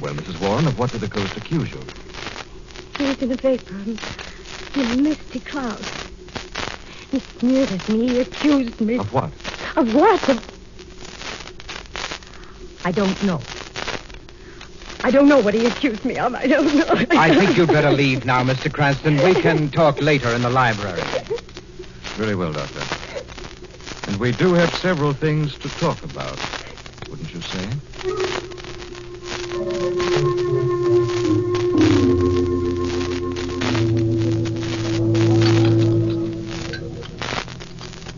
Well, 0.00 0.12
Mrs. 0.14 0.40
Warren, 0.40 0.66
of 0.66 0.78
what 0.78 0.90
did 0.90 1.00
the 1.02 1.06
ghost 1.06 1.36
accuse 1.36 1.70
you? 1.70 1.80
He 2.98 3.04
was 3.04 3.22
in 3.22 3.32
a 3.32 3.36
vapor, 3.36 3.74
in 3.74 3.98
a 4.76 4.84
misty 4.96 5.40
cloud. 5.40 5.84
He 7.10 7.20
sneered 7.38 7.70
at 7.70 7.88
me. 7.88 8.08
He 8.08 8.20
accused 8.20 8.80
me. 8.80 8.98
Of 8.98 9.12
what? 9.12 9.30
Of 9.76 9.94
what? 9.94 10.28
Of... 10.28 10.42
I 12.84 12.90
don't 12.90 13.22
know. 13.22 13.40
I 15.04 15.10
don't 15.10 15.28
know 15.28 15.38
what 15.38 15.52
he 15.52 15.66
accused 15.66 16.02
me 16.06 16.16
of. 16.16 16.34
I 16.34 16.46
don't 16.46 16.74
know. 16.76 16.86
I 17.10 17.34
think 17.34 17.58
you'd 17.58 17.68
better 17.68 17.92
leave 17.92 18.24
now, 18.24 18.42
Mr. 18.42 18.72
Cranston. 18.72 19.22
We 19.22 19.34
can 19.34 19.70
talk 19.70 20.00
later 20.00 20.32
in 20.32 20.40
the 20.40 20.48
library. 20.48 21.02
Very 22.16 22.34
well, 22.34 22.54
Doctor. 22.54 22.86
And 24.06 24.18
we 24.18 24.32
do 24.32 24.54
have 24.54 24.72
several 24.72 25.12
things 25.12 25.54
to 25.58 25.68
talk 25.78 26.02
about, 26.04 26.38
wouldn't 27.10 27.34
you 27.34 27.42
say? 27.42 27.68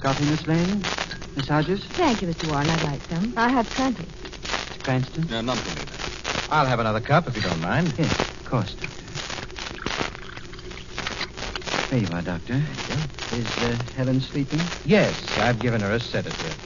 Coffee, 0.00 0.22
Miss 0.22 0.46
Lane? 0.46 0.84
Miss 1.34 1.48
Hodges? 1.48 1.84
Thank 1.96 2.22
you, 2.22 2.28
Mr. 2.28 2.44
Warren. 2.44 2.70
I'd 2.70 2.84
like 2.84 3.00
some. 3.08 3.34
I 3.36 3.50
have 3.50 3.66
plenty. 3.74 4.04
Mr. 4.04 4.82
Cranston? 4.82 5.26
No, 5.28 5.40
none 5.40 5.58
for 5.58 5.70
me. 5.70 5.85
I'll 6.48 6.66
have 6.66 6.78
another 6.78 7.00
cup 7.00 7.26
if 7.28 7.36
you 7.36 7.42
don't 7.42 7.60
mind. 7.60 7.94
Yes, 7.98 8.16
of 8.38 8.50
course, 8.50 8.74
Doctor. 8.80 9.06
There 11.90 11.98
you 11.98 12.08
are, 12.12 12.22
Doctor. 12.22 12.62
Is 13.30 13.48
uh, 13.62 13.76
Helen 13.94 14.20
sleeping? 14.20 14.70
Yes, 14.84 15.36
I've 15.36 15.60
given 15.60 15.82
her 15.82 15.90
a 15.92 16.00
sedative. 16.00 16.56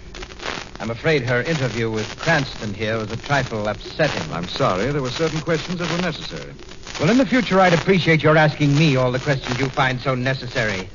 I'm 0.79 0.91
afraid 0.91 1.23
her 1.23 1.43
interview 1.43 1.91
with 1.91 2.19
Cranston 2.19 2.73
here 2.73 2.99
was 2.99 3.11
a 3.11 3.17
trifle 3.17 3.69
upsetting. 3.69 4.33
I'm 4.33 4.49
sorry. 4.49 4.91
There 4.93 5.03
were 5.03 5.11
certain 5.11 5.41
questions 5.41 5.79
that 5.79 5.89
were 5.89 5.99
necessary. 5.99 6.55
Well, 6.99 7.11
in 7.11 7.19
the 7.19 7.27
future, 7.27 7.61
I'd 7.61 7.75
appreciate 7.75 8.23
your 8.23 8.37
asking 8.37 8.77
me 8.77 8.97
all 8.97 9.13
the 9.13 9.21
questions 9.21 9.59
you 9.59 9.69
find 9.71 10.01
so 10.01 10.15
necessary. 10.15 10.91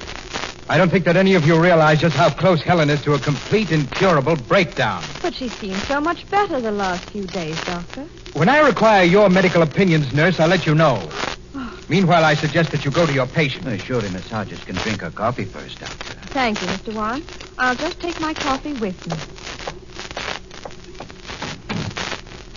I 0.67 0.77
don't 0.77 0.89
think 0.89 1.05
that 1.05 1.15
any 1.15 1.35
of 1.35 1.45
you 1.45 1.61
realize 1.61 2.01
just 2.01 2.15
how 2.15 2.31
close 2.31 2.61
Helen 2.61 2.89
is 2.89 2.99
to 3.03 3.13
a 3.13 3.19
complete, 3.19 3.71
incurable 3.71 4.35
breakdown. 4.35 5.05
But 5.21 5.35
she 5.35 5.49
seems 5.49 5.85
so 5.87 6.01
much 6.01 6.27
better 6.31 6.59
the 6.59 6.71
last 6.71 7.03
few 7.05 7.27
days, 7.27 7.55
Doctor. 7.65 8.01
When 8.33 8.49
I 8.49 8.59
require 8.59 9.03
your 9.03 9.29
medical 9.29 9.61
opinions, 9.61 10.11
nurse, 10.13 10.39
I'll 10.39 10.47
let 10.47 10.65
you 10.65 10.73
know. 10.73 11.07
Meanwhile, 11.89 12.25
I 12.25 12.33
suggest 12.33 12.71
that 12.71 12.83
you 12.83 12.89
go 12.89 13.05
to 13.05 13.13
your 13.13 13.27
patient. 13.27 13.67
Oh, 13.67 13.77
surely 13.77 14.09
Miss 14.09 14.27
Hodges 14.27 14.63
can 14.63 14.75
drink 14.75 15.01
her 15.01 15.11
coffee 15.11 15.45
first, 15.45 15.79
Doctor. 15.79 16.13
Thank 16.33 16.61
you, 16.61 16.67
Mr. 16.67 16.95
Warren. 16.95 17.23
I'll 17.59 17.75
just 17.75 17.99
take 18.01 18.19
my 18.19 18.33
coffee 18.33 18.73
with 18.73 19.07
me. 19.07 19.15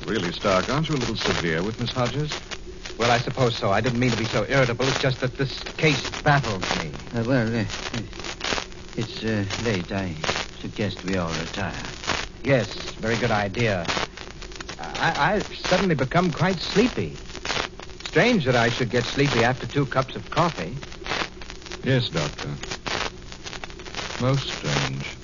Really, 0.06 0.32
Stark, 0.32 0.70
aren't 0.70 0.88
you 0.88 0.94
a 0.94 0.96
little 0.96 1.16
severe 1.16 1.62
with 1.62 1.78
Miss 1.78 1.92
Hodges? 1.92 2.32
Well, 2.98 3.10
I 3.12 3.18
suppose 3.18 3.56
so. 3.56 3.70
I 3.70 3.80
didn't 3.80 4.00
mean 4.00 4.10
to 4.10 4.16
be 4.16 4.26
so 4.26 4.44
irritable. 4.48 4.88
It's 4.88 5.00
just 5.00 5.20
that 5.20 5.36
this 5.38 5.62
case 5.76 6.10
baffles 6.24 6.64
me. 6.74 6.90
Uh, 7.16 7.22
well, 7.24 7.56
uh, 7.56 7.64
it's 8.96 9.22
uh, 9.22 9.44
late. 9.64 9.92
I 9.92 10.14
suggest 10.60 11.04
we 11.04 11.16
all 11.16 11.30
retire. 11.30 11.86
Yes, 12.42 12.74
very 13.00 13.16
good 13.16 13.30
idea. 13.30 13.86
I, 14.80 15.34
I've 15.34 15.46
suddenly 15.68 15.94
become 15.94 16.32
quite 16.32 16.58
sleepy. 16.58 17.16
Strange 18.04 18.44
that 18.46 18.56
I 18.56 18.68
should 18.70 18.90
get 18.90 19.04
sleepy 19.04 19.44
after 19.44 19.66
two 19.66 19.86
cups 19.86 20.16
of 20.16 20.28
coffee. 20.30 20.74
Yes, 21.84 22.08
Doctor. 22.08 22.48
Most 24.18 24.48
strange. 24.48 25.17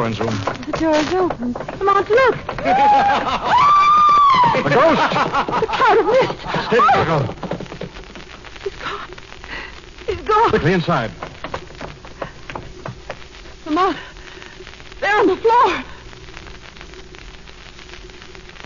Room. 0.00 0.30
The 0.64 0.72
door 0.78 0.94
is 0.96 1.12
open. 1.12 1.52
Come 1.52 1.78
Lamont, 1.86 2.08
look. 2.08 2.36
The 4.50 4.70
ghost! 4.70 5.10
The 5.60 5.66
cloud 5.66 5.98
of 5.98 6.06
mist. 6.06 6.38
Steady, 6.66 6.80
Margot. 6.94 7.34
He's 8.64 8.74
gone. 8.76 9.08
He's 10.06 10.20
gone. 10.22 10.50
Quickly 10.50 10.72
inside. 10.72 11.10
Lamont, 13.66 13.96
there 15.00 15.16
on 15.18 15.26
the 15.26 15.36
floor. 15.36 15.84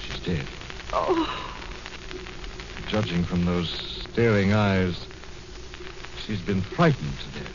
She's 0.03 0.21
dead. 0.21 0.47
Oh, 0.93 1.29
Judging 2.89 3.25
from 3.25 3.45
those 3.45 3.69
staring 4.13 4.53
eyes, 4.53 5.05
she's 6.25 6.41
been 6.41 6.63
frightened 6.63 7.13
to 7.19 7.41
death. 7.41 7.53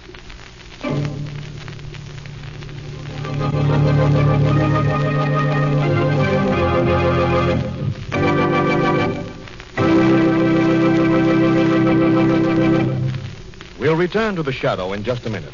We'll 13.77 13.95
return 13.95 14.35
to 14.35 14.43
the 14.43 14.51
shadow 14.51 14.93
in 14.93 15.03
just 15.03 15.25
a 15.25 15.29
minute. 15.29 15.53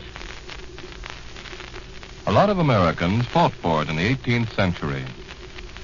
A 2.27 2.31
lot 2.31 2.49
of 2.49 2.59
Americans 2.59 3.25
fought 3.25 3.53
for 3.53 3.81
it 3.81 3.89
in 3.89 3.95
the 3.95 4.15
18th 4.15 4.53
century, 4.55 5.03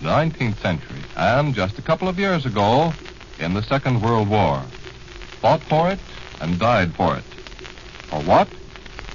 the 0.01 0.09
19th 0.09 0.57
century, 0.57 1.01
and 1.15 1.55
just 1.55 1.79
a 1.79 1.81
couple 1.81 2.07
of 2.07 2.19
years 2.19 2.45
ago 2.45 2.93
in 3.39 3.53
the 3.53 3.63
Second 3.63 4.01
World 4.01 4.29
War. 4.29 4.61
Fought 5.39 5.63
for 5.63 5.91
it 5.91 5.99
and 6.41 6.59
died 6.59 6.93
for 6.93 7.15
it. 7.15 7.23
For 8.09 8.21
what? 8.21 8.47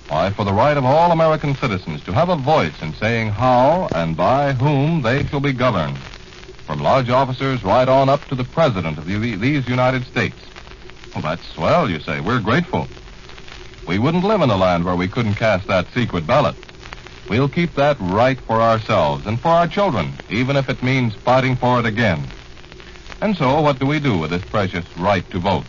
Why, 0.09 0.31
for 0.31 0.45
the 0.45 0.53
right 0.53 0.77
of 0.77 0.85
all 0.85 1.11
American 1.11 1.57
citizens 1.57 2.01
to 2.03 2.13
have 2.13 2.29
a 2.29 2.37
voice 2.37 2.81
in 2.81 2.95
saying 2.95 3.31
how 3.31 3.89
and 3.93 4.17
by 4.17 4.53
whom 4.53 5.03
they 5.03 5.27
shall 5.27 5.41
be 5.41 5.53
governed. 5.53 5.97
From 6.67 6.81
lodge 6.81 7.11
officers 7.11 7.65
right 7.65 7.89
on 7.89 8.09
up 8.09 8.27
to 8.29 8.37
the 8.37 8.45
President 8.45 8.99
of 8.99 9.07
the, 9.07 9.37
these 9.37 9.67
United 9.67 10.07
States. 10.07 10.37
Well, 11.13 11.23
that's 11.23 11.47
swell, 11.55 11.91
you 11.91 11.99
say. 12.01 12.21
We're 12.21 12.41
grateful. 12.41 12.87
We 13.87 13.99
wouldn't 13.99 14.25
live 14.25 14.43
in 14.43 14.51
a 14.51 14.57
land 14.57 14.85
where 14.85 14.97
we 14.97 15.09
couldn't 15.09 15.37
cast 15.37 15.67
that 15.69 15.87
secret 15.93 16.27
ballot. 16.27 16.57
We'll 17.29 17.49
keep 17.49 17.75
that 17.75 17.97
right 18.01 18.39
for 18.39 18.61
ourselves 18.61 19.27
and 19.27 19.41
for 19.41 19.49
our 19.49 19.67
children, 19.67 20.13
even 20.31 20.57
if 20.57 20.69
it 20.69 20.83
means 20.83 21.15
fighting 21.15 21.57
for 21.57 21.81
it 21.81 21.87
again. 21.87 22.23
And 23.21 23.37
so, 23.37 23.61
what 23.61 23.81
do 23.81 23.87
we 23.87 23.99
do 23.99 24.19
with 24.19 24.31
this 24.31 24.43
precious 24.45 24.85
right 24.97 25.29
to 25.31 25.41
vote? 25.41 25.65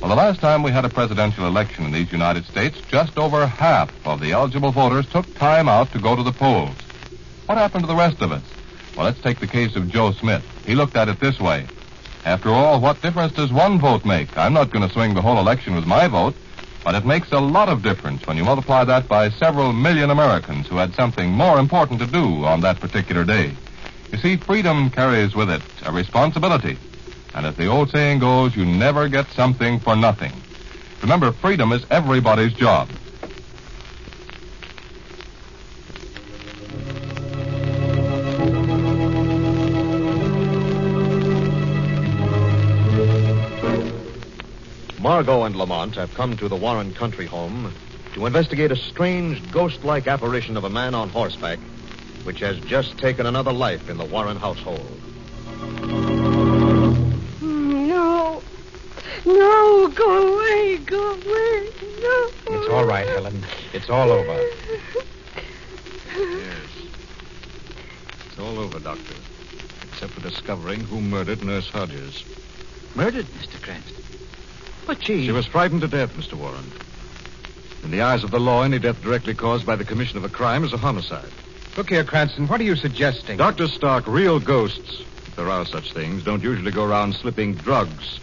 Well, 0.00 0.10
the 0.10 0.16
last 0.16 0.40
time 0.40 0.62
we 0.62 0.70
had 0.70 0.84
a 0.84 0.90
presidential 0.90 1.46
election 1.46 1.84
in 1.84 1.92
these 1.92 2.12
United 2.12 2.44
States, 2.44 2.78
just 2.88 3.16
over 3.16 3.46
half 3.46 3.90
of 4.06 4.20
the 4.20 4.32
eligible 4.32 4.70
voters 4.70 5.06
took 5.06 5.32
time 5.34 5.68
out 5.68 5.92
to 5.92 5.98
go 5.98 6.14
to 6.14 6.22
the 6.22 6.32
polls. 6.32 6.76
What 7.46 7.58
happened 7.58 7.84
to 7.84 7.88
the 7.88 7.96
rest 7.96 8.20
of 8.20 8.32
us? 8.32 8.42
Well, 8.96 9.06
let's 9.06 9.20
take 9.20 9.40
the 9.40 9.46
case 9.46 9.76
of 9.76 9.88
Joe 9.88 10.12
Smith. 10.12 10.44
He 10.66 10.74
looked 10.74 10.96
at 10.96 11.08
it 11.08 11.20
this 11.20 11.40
way. 11.40 11.66
After 12.24 12.50
all, 12.50 12.80
what 12.80 13.02
difference 13.02 13.32
does 13.32 13.52
one 13.52 13.78
vote 13.78 14.04
make? 14.04 14.36
I'm 14.36 14.52
not 14.52 14.70
going 14.70 14.86
to 14.86 14.92
swing 14.92 15.14
the 15.14 15.22
whole 15.22 15.38
election 15.38 15.74
with 15.74 15.86
my 15.86 16.06
vote. 16.08 16.34
But 16.84 16.94
it 16.94 17.06
makes 17.06 17.32
a 17.32 17.40
lot 17.40 17.70
of 17.70 17.82
difference 17.82 18.26
when 18.26 18.36
you 18.36 18.44
multiply 18.44 18.84
that 18.84 19.08
by 19.08 19.30
several 19.30 19.72
million 19.72 20.10
Americans 20.10 20.66
who 20.68 20.76
had 20.76 20.94
something 20.94 21.30
more 21.30 21.58
important 21.58 21.98
to 22.00 22.06
do 22.06 22.44
on 22.44 22.60
that 22.60 22.78
particular 22.78 23.24
day. 23.24 23.54
You 24.12 24.18
see, 24.18 24.36
freedom 24.36 24.90
carries 24.90 25.34
with 25.34 25.50
it 25.50 25.62
a 25.86 25.90
responsibility. 25.90 26.76
And 27.34 27.46
as 27.46 27.56
the 27.56 27.66
old 27.66 27.90
saying 27.90 28.20
goes, 28.20 28.54
you 28.54 28.64
never 28.64 29.08
get 29.08 29.28
something 29.32 29.80
for 29.80 29.96
nothing. 29.96 30.32
Remember, 31.02 31.32
freedom 31.32 31.72
is 31.72 31.84
everybody's 31.90 32.52
job. 32.52 32.88
Margot 45.00 45.44
and 45.44 45.54
Lamont 45.54 45.96
have 45.96 46.14
come 46.14 46.34
to 46.38 46.48
the 46.48 46.56
Warren 46.56 46.94
country 46.94 47.26
home 47.26 47.70
to 48.14 48.24
investigate 48.24 48.72
a 48.72 48.76
strange, 48.76 49.50
ghost 49.50 49.84
like 49.84 50.06
apparition 50.06 50.56
of 50.56 50.64
a 50.64 50.70
man 50.70 50.94
on 50.94 51.10
horseback, 51.10 51.58
which 52.22 52.40
has 52.40 52.58
just 52.60 52.96
taken 52.96 53.26
another 53.26 53.52
life 53.52 53.90
in 53.90 53.98
the 53.98 54.04
Warren 54.06 54.38
household. 54.38 55.03
Go 59.94 60.34
away, 60.34 60.78
go 60.78 61.12
away. 61.12 61.68
No. 62.00 62.30
It's 62.48 62.70
all 62.70 62.84
right, 62.84 63.06
Helen. 63.06 63.44
It's 63.72 63.88
all 63.88 64.10
over. 64.10 64.50
Yes. 66.16 66.56
It's 68.26 68.38
all 68.38 68.58
over, 68.58 68.78
Doctor. 68.78 69.14
Except 69.92 70.12
for 70.12 70.20
discovering 70.20 70.80
who 70.80 71.00
murdered 71.00 71.44
Nurse 71.44 71.68
Hodges. 71.68 72.24
Murdered, 72.94 73.26
Mr. 73.26 73.60
Cranston. 73.62 74.04
But 74.86 75.04
she... 75.04 75.26
She 75.26 75.32
was 75.32 75.46
frightened 75.46 75.80
to 75.80 75.88
death, 75.88 76.14
Mr. 76.14 76.34
Warren. 76.34 76.70
In 77.82 77.90
the 77.90 78.02
eyes 78.02 78.24
of 78.24 78.30
the 78.30 78.40
law, 78.40 78.62
any 78.62 78.78
death 78.78 79.02
directly 79.02 79.34
caused 79.34 79.66
by 79.66 79.76
the 79.76 79.84
commission 79.84 80.16
of 80.16 80.24
a 80.24 80.28
crime 80.28 80.64
is 80.64 80.72
a 80.72 80.78
homicide. 80.78 81.30
Look 81.76 81.90
here, 81.90 82.04
Cranston. 82.04 82.46
What 82.46 82.60
are 82.60 82.64
you 82.64 82.76
suggesting? 82.76 83.36
Dr. 83.36 83.66
Stark, 83.66 84.06
real 84.06 84.38
ghosts, 84.38 85.00
if 85.00 85.36
there 85.36 85.50
are 85.50 85.66
such 85.66 85.92
things, 85.92 86.22
don't 86.22 86.42
usually 86.42 86.70
go 86.70 86.84
around 86.84 87.14
slipping 87.14 87.54
drugs, 87.54 88.20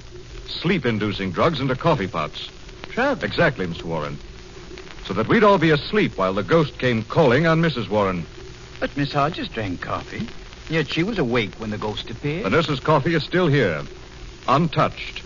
sleep 0.51 0.85
inducing 0.85 1.31
drugs, 1.31 1.59
into 1.59 1.75
coffee 1.75 2.07
pots. 2.07 2.49
Drugs? 2.89 3.23
Exactly, 3.23 3.65
Mr. 3.65 3.83
Warren. 3.83 4.17
So 5.05 5.13
that 5.13 5.27
we'd 5.27 5.43
all 5.43 5.57
be 5.57 5.71
asleep 5.71 6.17
while 6.17 6.33
the 6.33 6.43
ghost 6.43 6.77
came 6.77 7.03
calling 7.03 7.47
on 7.47 7.61
Mrs. 7.61 7.89
Warren. 7.89 8.25
But 8.79 8.95
Miss 8.95 9.13
Hodges 9.13 9.47
drank 9.47 9.81
coffee. 9.81 10.27
Yet 10.69 10.87
she 10.87 11.03
was 11.03 11.17
awake 11.17 11.55
when 11.55 11.69
the 11.69 11.77
ghost 11.77 12.09
appeared. 12.09 12.45
The 12.45 12.49
nurse's 12.49 12.79
coffee 12.79 13.13
is 13.13 13.23
still 13.23 13.47
here, 13.47 13.81
untouched. 14.47 15.21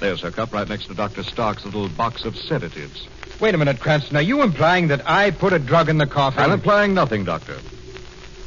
There's 0.00 0.20
her 0.22 0.30
cup 0.30 0.52
right 0.52 0.68
next 0.68 0.86
to 0.86 0.94
Dr. 0.94 1.22
Stark's 1.22 1.64
little 1.64 1.88
box 1.88 2.24
of 2.24 2.36
sedatives. 2.36 3.06
Wait 3.38 3.54
a 3.54 3.58
minute, 3.58 3.78
Cranston. 3.78 4.16
Are 4.16 4.22
you 4.22 4.42
implying 4.42 4.88
that 4.88 5.08
I 5.08 5.30
put 5.30 5.52
a 5.52 5.58
drug 5.58 5.88
in 5.88 5.98
the 5.98 6.06
coffee? 6.06 6.40
I'm 6.40 6.50
implying 6.50 6.94
nothing, 6.94 7.24
Doctor. 7.24 7.58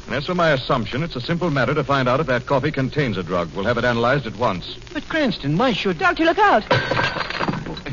And 0.06 0.14
as 0.14 0.26
for 0.26 0.34
my 0.34 0.50
assumption, 0.50 1.02
it's 1.02 1.16
a 1.16 1.20
simple 1.20 1.50
matter 1.50 1.74
to 1.74 1.82
find 1.82 2.08
out 2.08 2.20
if 2.20 2.28
that 2.28 2.46
coffee 2.46 2.70
contains 2.70 3.16
a 3.16 3.24
drug. 3.24 3.52
We'll 3.54 3.64
have 3.64 3.76
it 3.76 3.84
analyzed 3.84 4.26
at 4.26 4.36
once. 4.36 4.76
But 4.92 5.08
Cranston, 5.08 5.58
why 5.58 5.72
should... 5.72 5.98
Doctor, 5.98 6.24
look 6.24 6.38
out. 6.38 6.64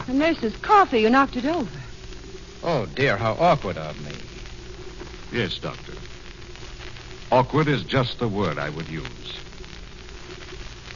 The 0.07 0.13
nurse's 0.13 0.55
coffee. 0.57 0.99
You 1.01 1.09
knocked 1.09 1.37
it 1.37 1.45
over. 1.45 1.69
Oh, 2.61 2.85
dear, 2.85 3.17
how 3.17 3.33
awkward 3.33 3.77
of 3.77 3.99
me. 4.05 4.11
Yes, 5.31 5.57
Doctor. 5.57 5.93
Awkward 7.31 7.67
is 7.67 7.83
just 7.83 8.19
the 8.19 8.27
word 8.27 8.59
I 8.59 8.69
would 8.69 8.87
use. 8.89 9.39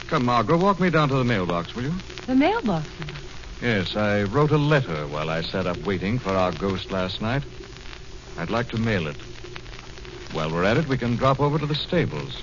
Come, 0.08 0.26
Margot, 0.26 0.56
walk 0.56 0.78
me 0.78 0.90
down 0.90 1.08
to 1.08 1.16
the 1.16 1.24
mailbox, 1.24 1.74
will 1.74 1.84
you? 1.84 1.94
The 2.26 2.34
mailbox. 2.34 2.86
Yes, 3.60 3.96
I 3.96 4.22
wrote 4.22 4.52
a 4.52 4.58
letter 4.58 5.06
while 5.08 5.30
I 5.30 5.42
sat 5.42 5.66
up 5.66 5.78
waiting 5.78 6.18
for 6.18 6.30
our 6.30 6.52
ghost 6.52 6.92
last 6.92 7.20
night. 7.20 7.42
I'd 8.38 8.50
like 8.50 8.68
to 8.68 8.78
mail 8.78 9.08
it. 9.08 9.16
While 10.32 10.52
we're 10.52 10.64
at 10.64 10.76
it, 10.76 10.86
we 10.86 10.98
can 10.98 11.16
drop 11.16 11.40
over 11.40 11.58
to 11.58 11.66
the 11.66 11.74
stables. 11.74 12.42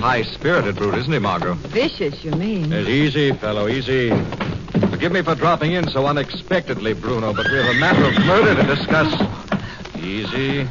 High 0.00 0.22
spirited 0.22 0.76
brute, 0.76 0.94
isn't 0.96 1.12
he, 1.12 1.18
Margot? 1.20 1.54
Vicious, 1.54 2.24
you 2.24 2.32
mean? 2.32 2.70
Yes, 2.70 2.88
easy, 2.88 3.32
fellow, 3.32 3.68
easy. 3.68 4.10
Forgive 4.90 5.12
me 5.12 5.22
for 5.22 5.34
dropping 5.34 5.72
in 5.72 5.88
so 5.88 6.06
unexpectedly, 6.06 6.92
Bruno, 6.92 7.32
but 7.32 7.46
we 7.50 7.56
have 7.56 7.74
a 7.74 7.78
matter 7.78 8.04
of 8.04 8.26
murder 8.26 8.60
to 8.60 8.76
discuss. 8.76 9.14
Easy. 9.96 10.68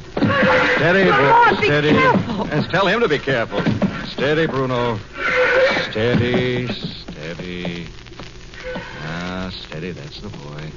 Steady, 0.75 1.03
Bruno. 1.03 1.59
be 1.59 1.65
Steady. 1.67 1.89
careful. 1.91 2.47
Yes, 2.47 2.67
tell 2.71 2.87
him 2.87 2.99
to 3.01 3.07
be 3.07 3.19
careful. 3.19 3.61
Steady, 4.07 4.47
Bruno. 4.47 4.99
Steady, 5.89 6.67
steady. 6.67 7.87
Ah, 9.03 9.51
steady, 9.53 9.91
that's 9.91 10.19
the 10.21 10.29
boy. 10.29 10.71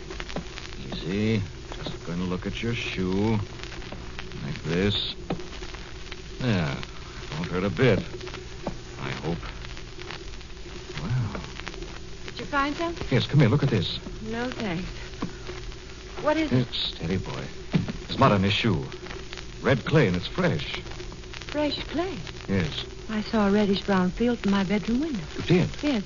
Easy. 0.93 1.43
Just 1.83 2.07
going 2.07 2.19
to 2.19 2.25
look 2.25 2.47
at 2.47 2.63
your 2.63 2.75
shoe. 2.75 3.39
Like 4.45 4.63
this. 4.65 5.15
Yeah. 6.41 6.75
Won't 7.39 7.51
hurt 7.51 7.65
a 7.65 7.71
bit. 7.71 8.01
I 9.03 9.11
hope. 9.11 9.39
Wow. 11.03 11.41
Did 12.27 12.39
you 12.41 12.45
find 12.47 12.77
some? 12.77 12.95
Yes, 13.11 13.27
come 13.27 13.41
here. 13.41 13.49
Look 13.49 13.63
at 13.63 13.71
this. 13.71 13.99
No, 14.31 14.51
thanks. 14.51 14.85
What 16.23 16.37
is 16.37 16.53
it? 16.53 16.67
Steady, 16.73 17.17
boy. 17.17 17.43
There's 18.07 18.19
mud 18.19 18.33
on 18.33 18.43
his 18.43 18.53
shoe. 18.53 18.85
Red 19.65 19.83
clay, 19.87 20.07
and 20.09 20.15
it's 20.15 20.27
fresh. 20.27 20.79
Fresh 21.47 21.83
clay. 21.85 22.19
Yes. 22.49 22.85
I 23.09 23.23
saw 23.23 23.49
a 23.49 23.51
reddish 23.51 23.81
brown 23.81 24.11
field 24.11 24.39
from 24.41 24.51
my 24.53 24.63
bedroom 24.63 25.01
window. 25.01 25.25
You 25.37 25.43
did? 25.43 25.71
Yes. 25.83 26.03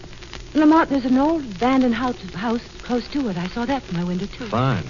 Lamont, 0.55 0.91
there's 0.91 1.05
an 1.05 1.19
old 1.19 1.45
abandoned 1.45 1.95
house, 1.95 2.23
house 2.35 2.63
close 2.83 3.09
to 3.09 3.29
it. 3.29 3.37
I 3.37 3.49
saw 3.49 3.67
that 3.67 3.83
from 3.83 3.97
my 3.97 4.05
window, 4.05 4.27
too. 4.27 4.47
Fine. 4.47 4.85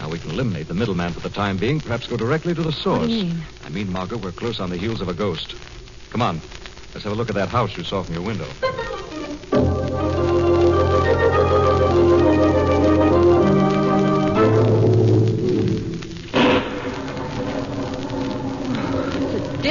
Now 0.00 0.08
we 0.08 0.18
can 0.18 0.30
eliminate 0.30 0.66
the 0.66 0.74
middleman 0.74 1.12
for 1.12 1.20
the 1.20 1.30
time 1.30 1.56
being, 1.56 1.78
perhaps 1.78 2.08
go 2.08 2.16
directly 2.16 2.52
to 2.52 2.62
the 2.62 2.72
source. 2.72 2.98
What 2.98 3.06
do 3.06 3.12
you 3.14 3.24
mean? 3.26 3.42
I 3.64 3.68
mean, 3.68 3.92
Margot, 3.92 4.16
we're 4.16 4.32
close 4.32 4.58
on 4.58 4.70
the 4.70 4.76
heels 4.76 5.00
of 5.00 5.08
a 5.08 5.14
ghost. 5.14 5.54
Come 6.10 6.20
on. 6.20 6.40
Let's 6.92 7.04
have 7.04 7.12
a 7.12 7.16
look 7.16 7.28
at 7.28 7.36
that 7.36 7.50
house 7.50 7.76
you 7.76 7.84
saw 7.84 8.02
from 8.02 8.14
your 8.16 8.24
window. 8.24 8.48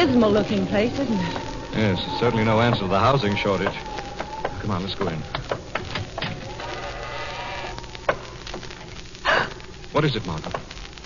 Dismal 0.09 0.31
looking 0.31 0.65
place, 0.65 0.91
isn't 0.93 1.19
it? 1.19 1.41
Yes, 1.73 2.03
it's 2.03 2.19
certainly 2.19 2.43
no 2.43 2.59
answer 2.59 2.81
to 2.81 2.87
the 2.87 2.97
housing 2.97 3.35
shortage. 3.35 3.75
Come 4.59 4.71
on, 4.71 4.81
let's 4.81 4.95
go 4.95 5.07
in. 5.07 5.19
What 9.91 10.03
is 10.03 10.15
it, 10.15 10.25
Margot? 10.25 10.49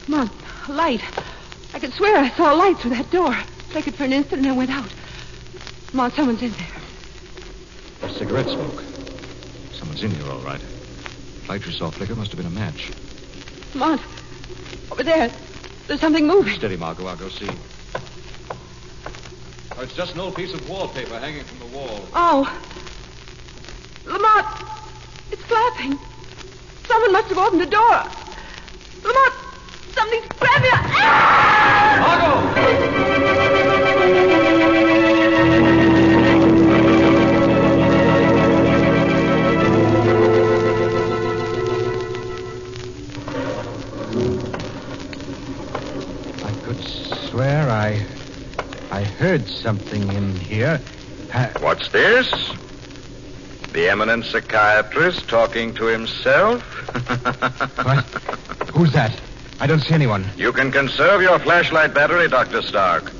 Come 0.05 0.15
on, 0.15 0.29
a 0.69 0.71
light. 0.71 1.01
I 1.73 1.79
could 1.79 1.91
swear 1.93 2.15
I 2.15 2.29
saw 2.29 2.53
a 2.53 2.55
light 2.55 2.77
through 2.77 2.91
that 2.91 3.11
door. 3.11 3.33
Flickered 3.71 3.95
for 3.95 4.05
an 4.05 4.13
instant 4.13 4.39
and 4.39 4.45
then 4.45 4.55
went 4.55 4.69
out. 4.69 4.89
Come 5.87 5.99
on, 5.99 6.11
someone's 6.11 6.41
in 6.41 6.51
there. 6.51 8.09
Cigarette 8.11 8.45
smoke. 8.45 8.83
Someone's 9.73 10.01
in 10.01 10.11
here, 10.11 10.31
all 10.31 10.39
right. 10.39 10.61
Light 11.49 11.65
you 11.65 11.73
saw 11.73 11.89
flicker 11.89 12.15
must 12.15 12.31
have 12.31 12.37
been 12.37 12.47
a 12.47 12.55
match. 12.55 12.91
Lamont, 13.73 14.01
over 14.91 15.03
there. 15.03 15.29
There's 15.87 15.99
something 15.99 16.25
moving. 16.25 16.53
Steady, 16.53 16.77
Margot. 16.77 17.05
I'll 17.05 17.17
go 17.17 17.27
see. 17.27 17.49
Oh, 19.75 19.81
it's 19.81 19.93
just 19.93 20.13
an 20.13 20.19
old 20.19 20.35
piece 20.35 20.53
of 20.53 20.69
wallpaper 20.69 21.17
hanging 21.17 21.43
from 21.43 21.57
the 21.57 21.65
wall. 21.75 22.05
Oh. 22.13 22.45
Lamont, 24.05 24.45
it's 25.31 25.41
flapping. 25.43 25.97
Someone 26.87 27.11
must 27.11 27.29
have 27.29 27.39
opened 27.39 27.61
the 27.61 27.65
door. 27.65 28.03
Lamont, 29.03 29.33
something's 29.95 30.27
grabbing. 30.37 30.69
Ah! 30.73 31.73
I 33.55 33.62
heard 49.33 49.49
something 49.49 50.11
in 50.11 50.35
here. 50.35 50.77
What's 51.59 51.89
this? 51.89 52.31
The 53.71 53.89
eminent 53.89 54.25
psychiatrist 54.25 55.27
talking 55.27 55.73
to 55.73 55.85
himself? 55.85 56.61
what? 57.83 58.05
Who's 58.75 58.93
that? 58.93 59.19
I 59.59 59.65
don't 59.65 59.79
see 59.79 59.95
anyone. 59.95 60.23
You 60.37 60.53
can 60.53 60.71
conserve 60.71 61.23
your 61.23 61.39
flashlight 61.39 61.95
battery, 61.95 62.27
Dr. 62.27 62.61
Stark. 62.61 63.11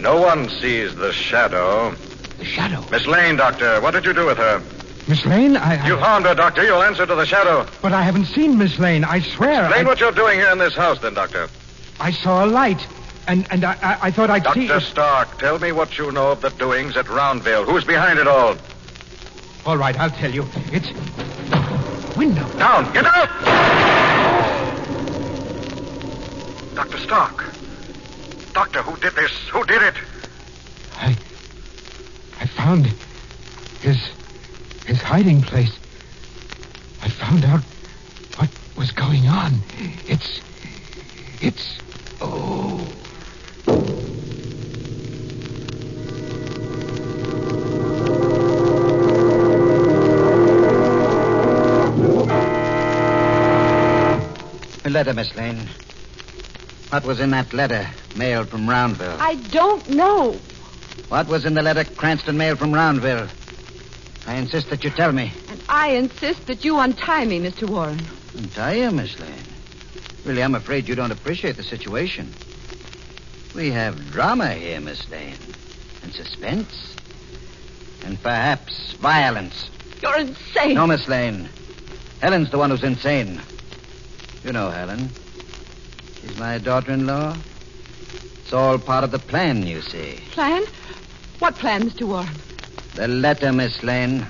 No 0.00 0.18
one 0.18 0.48
sees 0.48 0.94
the 0.94 1.12
shadow. 1.12 1.90
The 2.38 2.46
shadow. 2.46 2.82
Miss 2.90 3.06
Lane, 3.06 3.36
Doctor, 3.36 3.82
what 3.82 3.90
did 3.90 4.06
you 4.06 4.14
do 4.14 4.24
with 4.24 4.38
her? 4.38 4.62
Miss 5.08 5.26
Lane? 5.26 5.58
I. 5.58 5.84
I 5.84 5.88
You 5.88 5.98
found 5.98 6.24
her, 6.24 6.34
Doctor. 6.34 6.64
You'll 6.64 6.82
answer 6.82 7.04
to 7.04 7.14
the 7.14 7.26
shadow. 7.26 7.66
But 7.82 7.92
I 7.92 8.00
haven't 8.00 8.26
seen 8.26 8.56
Miss 8.56 8.78
Lane. 8.78 9.04
I 9.04 9.20
swear. 9.20 9.66
Explain 9.66 9.84
I, 9.84 9.88
what 9.90 10.00
you're 10.00 10.10
doing 10.12 10.38
here 10.38 10.50
in 10.50 10.56
this 10.56 10.74
house, 10.74 11.00
then, 11.00 11.12
Doctor. 11.12 11.50
I 12.00 12.12
saw 12.12 12.46
a 12.46 12.46
light, 12.46 12.86
and 13.28 13.46
and 13.50 13.64
I 13.64 13.74
I, 13.82 13.98
I 14.08 14.10
thought 14.10 14.30
I'd 14.30 14.46
see. 14.54 14.66
Dr. 14.66 14.80
Stark, 14.80 15.38
tell 15.38 15.58
me 15.58 15.70
what 15.70 15.96
you 15.98 16.10
know 16.10 16.32
of 16.32 16.40
the 16.40 16.50
doings 16.50 16.96
at 16.96 17.08
Roundville. 17.08 17.64
Who's 17.64 17.84
behind 17.84 18.18
it 18.18 18.26
all? 18.26 18.56
All 19.66 19.76
right, 19.76 19.98
I'll 20.00 20.10
tell 20.10 20.32
you. 20.32 20.46
It's 20.72 20.88
window. 22.16 22.48
Down! 22.58 22.92
Get 22.92 23.04
out! 23.04 23.28
Dr. 26.74 26.98
Stark. 26.98 27.44
Doctor, 28.54 28.82
who 28.82 28.98
did 28.98 29.14
this? 29.14 29.30
Who 29.52 29.64
did 29.64 29.82
it? 29.82 29.94
I 30.96 31.16
I 32.40 32.46
found 32.46 32.86
his 33.80 33.98
his 34.86 35.00
hiding 35.02 35.42
place. 35.42 35.78
I 37.02 37.08
found 37.10 37.44
out 37.44 37.60
what 38.36 38.48
was 38.76 38.90
going 38.90 39.26
on. 39.28 39.60
It's 40.06 40.40
it's 41.42 41.78
oh. 42.20 42.80
Letter, 54.90 55.14
Miss 55.14 55.34
Lane. 55.36 55.68
What 56.90 57.04
was 57.04 57.20
in 57.20 57.30
that 57.30 57.52
letter 57.52 57.88
mailed 58.16 58.48
from 58.48 58.66
Roundville? 58.66 59.16
I 59.20 59.34
don't 59.50 59.88
know. 59.90 60.32
What 61.08 61.28
was 61.28 61.44
in 61.44 61.54
the 61.54 61.62
letter 61.62 61.84
Cranston 61.84 62.36
mailed 62.36 62.58
from 62.58 62.72
Roundville? 62.72 63.28
I 64.26 64.34
insist 64.34 64.70
that 64.70 64.84
you 64.84 64.90
tell 64.90 65.12
me. 65.12 65.32
And 65.48 65.62
I 65.68 65.88
insist 65.90 66.46
that 66.46 66.64
you 66.64 66.78
untie 66.78 67.24
me, 67.24 67.40
Mr. 67.40 67.68
Warren. 67.68 68.00
Untie 68.36 68.74
you, 68.74 68.90
Miss 68.90 69.18
Lane. 69.20 69.32
Really, 70.24 70.42
I'm 70.42 70.54
afraid 70.54 70.88
you 70.88 70.94
don't 70.94 71.12
appreciate 71.12 71.56
the 71.56 71.62
situation. 71.62 72.32
We 73.54 73.70
have 73.70 74.10
drama 74.10 74.52
here, 74.52 74.80
Miss 74.80 75.08
Lane. 75.10 75.38
And 76.02 76.12
suspense. 76.12 76.94
And 78.04 78.22
perhaps 78.22 78.92
violence. 78.94 79.70
You're 80.02 80.18
insane. 80.18 80.74
No, 80.74 80.86
Miss 80.86 81.08
Lane. 81.08 81.48
Helen's 82.20 82.50
the 82.50 82.58
one 82.58 82.70
who's 82.70 82.82
insane. 82.82 83.40
You 84.44 84.52
know 84.52 84.70
Helen. 84.70 85.10
She's 86.20 86.38
my 86.38 86.58
daughter-in-law. 86.58 87.36
It's 88.42 88.52
all 88.52 88.78
part 88.78 89.04
of 89.04 89.10
the 89.10 89.18
plan, 89.18 89.66
you 89.66 89.80
see. 89.82 90.20
Plan? 90.30 90.64
What 91.38 91.56
plan, 91.56 91.90
Mr. 91.90 92.06
Warren? 92.06 92.34
The 92.94 93.08
letter, 93.08 93.52
Miss 93.52 93.82
Lane. 93.82 94.26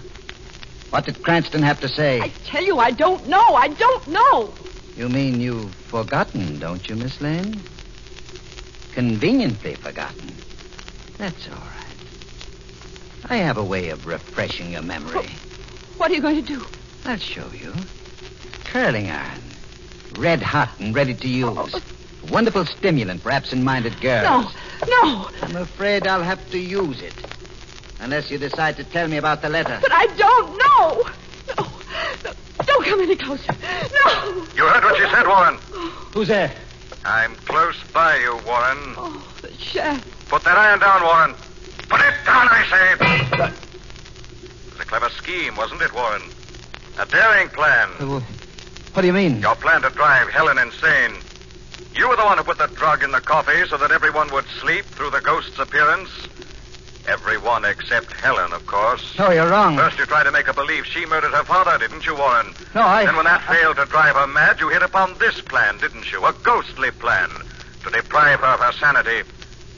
What 0.91 1.05
did 1.05 1.23
Cranston 1.23 1.63
have 1.63 1.81
to 1.81 1.89
say? 1.89 2.21
I 2.21 2.29
tell 2.45 2.65
you, 2.65 2.79
I 2.79 2.91
don't 2.91 3.29
know. 3.29 3.55
I 3.55 3.69
don't 3.69 4.09
know. 4.09 4.53
You 4.97 5.09
mean 5.09 5.41
you've 5.41 5.75
forgotten, 5.75 6.59
don't 6.59 6.89
you, 6.89 6.97
Miss 6.97 7.21
Lane? 7.21 7.61
Conveniently 8.93 9.75
forgotten. 9.77 10.35
That's 11.19 11.49
all 11.49 11.55
right. 11.55 13.31
I 13.31 13.37
have 13.37 13.59
a 13.59 13.65
way 13.65 13.91
of 13.91 14.07
refreshing 14.07 14.73
your 14.73 14.83
memory. 14.83 15.29
What 15.99 16.11
are 16.11 16.15
you 16.15 16.21
going 16.21 16.43
to 16.45 16.55
do? 16.57 16.65
I'll 17.05 17.19
show 17.19 17.47
you. 17.53 17.73
Curling 18.65 19.11
iron. 19.11 19.48
Red 20.17 20.43
hot 20.43 20.71
and 20.81 20.95
ready 20.95 21.15
to 21.15 21.29
use. 21.29 21.75
Wonderful 22.31 22.67
stimulant 22.67 23.23
for 23.23 23.31
absent-minded 23.31 24.01
girls. 24.01 24.53
No, 24.89 25.03
no. 25.03 25.31
I'm 25.43 25.57
afraid 25.57 26.07
I'll 26.07 26.23
have 26.23 26.51
to 26.51 26.59
use 26.59 27.01
it. 27.01 27.15
Unless 28.01 28.31
you 28.31 28.39
decide 28.39 28.77
to 28.77 28.85
tell 28.85 29.09
me 29.09 29.17
about 29.17 29.43
the 29.43 29.49
letter. 29.49 29.79
But 29.81 29.93
I 29.93 30.07
don't 30.17 30.59
know. 30.59 31.03
No. 31.57 31.71
no. 32.25 32.33
Don't 32.65 32.85
come 32.85 33.01
any 33.01 33.17
closer. 33.17 33.53
No. 33.53 34.47
You 34.55 34.67
heard 34.67 34.85
what 34.85 34.97
she 34.97 35.05
said, 35.15 35.27
Warren. 35.27 35.57
Who's 36.13 36.29
there? 36.29 36.53
I'm 37.05 37.35
close 37.37 37.77
by 37.93 38.17
you, 38.19 38.33
Warren. 38.47 38.95
Oh, 38.97 39.27
the 39.41 39.53
Shadow. 39.55 40.03
Put 40.29 40.45
that 40.45 40.59
iron 40.59 40.81
down, 40.81 41.03
Warren. 41.03 41.35
Put 41.89 42.01
it 42.01 42.15
down, 42.27 42.49
I 42.51 42.67
say. 42.69 43.45
It 43.45 44.73
was 44.73 44.81
a 44.81 44.85
clever 44.85 45.09
scheme, 45.11 45.57
wasn't 45.57 45.81
it, 45.81 45.93
Warren? 45.95 46.23
A 46.99 47.07
daring 47.07 47.49
plan. 47.49 47.89
Uh, 47.99 48.21
What 48.99 49.03
do 49.03 49.07
you 49.07 49.13
mean? 49.13 49.41
Your 49.41 49.55
plan 49.55 49.83
to 49.83 49.91
drive 49.91 50.29
Helen 50.29 50.59
insane. 50.59 51.13
You 51.95 52.09
were 52.09 52.17
the 52.17 52.25
one 52.25 52.37
who 52.37 52.43
put 52.43 52.59
the 52.59 52.67
drug 52.67 53.05
in 53.05 53.13
the 53.13 53.21
coffee 53.21 53.65
so 53.69 53.77
that 53.77 53.93
everyone 53.93 54.29
would 54.33 54.45
sleep 54.61 54.85
through 54.87 55.11
the 55.11 55.21
ghost's 55.21 55.57
appearance. 55.61 56.11
Everyone 57.07 57.65
except 57.65 58.13
Helen, 58.13 58.53
of 58.53 58.67
course. 58.67 59.17
No, 59.17 59.31
you're 59.31 59.49
wrong. 59.49 59.77
First, 59.77 60.01
you 60.01 60.07
tried 60.07 60.25
to 60.25 60.33
make 60.33 60.47
her 60.47 60.53
believe 60.53 60.85
she 60.85 61.07
murdered 61.07 61.31
her 61.31 61.45
father, 61.45 61.79
didn't 61.79 62.07
you, 62.07 62.17
Warren? 62.17 62.53
No, 62.75 62.81
I. 62.81 63.05
Then, 63.05 63.15
when 63.15 63.27
that 63.27 63.45
failed 63.45 63.77
to 63.77 63.85
drive 63.85 64.17
her 64.17 64.27
mad, 64.27 64.59
you 64.59 64.69
hit 64.69 64.83
upon 64.83 65.17
this 65.19 65.41
plan, 65.43 65.79
didn't 65.79 66.11
you? 66.11 66.25
A 66.27 66.33
ghostly 66.43 66.91
plan 66.91 67.31
to 67.85 67.91
deprive 67.91 68.41
her 68.41 68.47
of 68.47 68.59
her 68.59 68.73
sanity. 68.73 69.23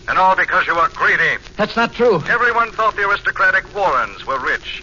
And 0.08 0.18
all 0.18 0.34
because 0.34 0.66
you 0.66 0.74
were 0.74 0.88
greedy. 0.94 1.36
That's 1.58 1.76
not 1.76 1.92
true. 1.92 2.22
Everyone 2.26 2.72
thought 2.72 2.96
the 2.96 3.06
aristocratic 3.06 3.74
Warrens 3.74 4.24
were 4.24 4.38
rich. 4.38 4.82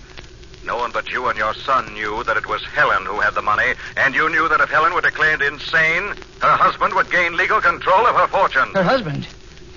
No 0.67 0.75
one 0.75 0.91
but 0.91 1.09
you 1.09 1.27
and 1.27 1.37
your 1.37 1.53
son 1.53 1.93
knew 1.93 2.25
that 2.25 2.35
it 2.35 2.45
was 2.45 2.61
Helen 2.61 3.05
who 3.05 3.21
had 3.21 3.35
the 3.35 3.41
money, 3.41 3.73
and 3.95 4.13
you 4.13 4.29
knew 4.29 4.49
that 4.49 4.59
if 4.59 4.69
Helen 4.69 4.93
were 4.93 4.99
declared 4.99 5.41
insane, 5.41 6.13
her 6.41 6.57
husband 6.57 6.93
would 6.93 7.09
gain 7.09 7.37
legal 7.37 7.61
control 7.61 8.05
of 8.05 8.17
her 8.17 8.27
fortune. 8.27 8.73
Her 8.73 8.83
husband. 8.83 9.25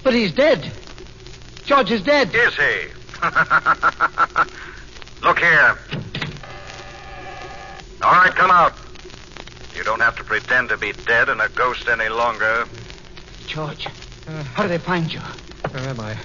But 0.03 0.14
he's 0.14 0.33
dead. 0.33 0.72
George 1.64 1.92
is 1.92 2.03
dead. 2.03 2.35
Is 2.35 2.57
he? 2.57 2.88
Look 5.22 5.38
here. 5.38 5.79
All 8.03 8.11
right, 8.11 8.35
come 8.35 8.50
out. 8.50 8.72
You 9.76 9.85
don't 9.85 10.00
have 10.00 10.16
to 10.16 10.24
pretend 10.24 10.70
to 10.70 10.76
be 10.76 10.90
dead 10.92 11.29
and 11.29 11.40
a 11.40 11.48
ghost 11.50 11.87
any 11.87 12.09
longer. 12.09 12.66
George, 13.46 13.87
uh, 13.87 14.42
how 14.42 14.64
did 14.64 14.72
they 14.72 14.79
find 14.79 15.12
you? 15.12 15.20
Where 15.70 15.88
am 15.88 16.00
I? 16.00 16.16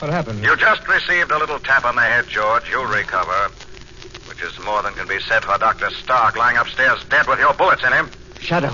What 0.00 0.10
happened? 0.10 0.42
You 0.42 0.56
just 0.56 0.86
received 0.88 1.30
a 1.30 1.38
little 1.38 1.58
tap 1.58 1.84
on 1.84 1.94
the 1.94 2.02
head, 2.02 2.26
George. 2.28 2.68
You'll 2.68 2.86
recover. 2.86 3.50
Which 4.28 4.42
is 4.42 4.58
more 4.64 4.82
than 4.82 4.94
can 4.94 5.06
be 5.06 5.20
said 5.20 5.44
for 5.44 5.56
Dr. 5.58 5.90
Stark 5.90 6.36
lying 6.36 6.56
upstairs 6.56 7.02
dead 7.08 7.26
with 7.26 7.38
your 7.38 7.54
bullets 7.54 7.84
in 7.84 7.92
him. 7.92 8.10
Shadow. 8.40 8.72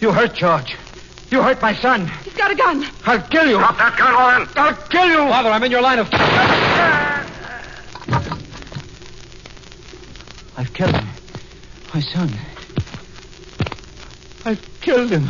You 0.00 0.12
hurt 0.12 0.34
George. 0.34 0.76
You 1.30 1.42
hurt 1.42 1.60
my 1.62 1.74
son. 1.74 2.10
He's 2.24 2.34
got 2.34 2.50
a 2.50 2.54
gun. 2.54 2.84
I'll 3.04 3.22
kill 3.22 3.46
you. 3.46 3.58
Drop 3.58 3.78
that 3.78 3.96
gun, 3.96 4.14
Warren. 4.14 4.48
I'll 4.56 4.74
kill 4.88 5.06
you. 5.06 5.30
Father, 5.30 5.50
I'm 5.50 5.62
in 5.62 5.70
your 5.70 5.82
line 5.82 5.98
of. 5.98 6.08
Fire. 6.08 7.26
I've 10.56 10.72
killed 10.74 10.94
him. 10.94 11.08
My 11.94 12.00
son. 12.00 12.30
I've 14.44 14.80
killed 14.80 15.10
him. 15.10 15.28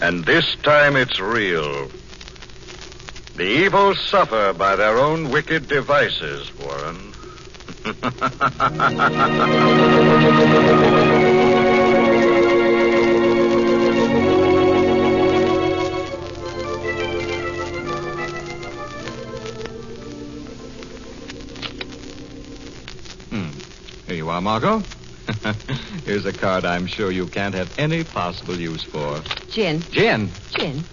And 0.00 0.24
this 0.24 0.54
time 0.62 0.96
it's 0.96 1.18
real. 1.18 1.90
The 3.34 3.44
evil 3.44 3.94
suffer 3.94 4.52
by 4.52 4.76
their 4.76 4.98
own 4.98 5.30
wicked 5.30 5.68
devices, 5.68 6.50
Warren. 6.58 7.12
Hmm. 23.30 23.48
Here 24.06 24.16
you 24.16 24.28
are, 24.28 24.40
Margot. 24.42 24.82
Here's 26.04 26.26
a 26.26 26.32
card 26.32 26.64
I'm 26.66 26.86
sure 26.86 27.10
you 27.10 27.26
can't 27.26 27.54
have 27.54 27.78
any 27.78 28.04
possible 28.04 28.56
use 28.56 28.84
for. 28.84 29.22
Gin. 29.50 29.80
Gin. 29.90 30.30
Gin. 30.50 30.84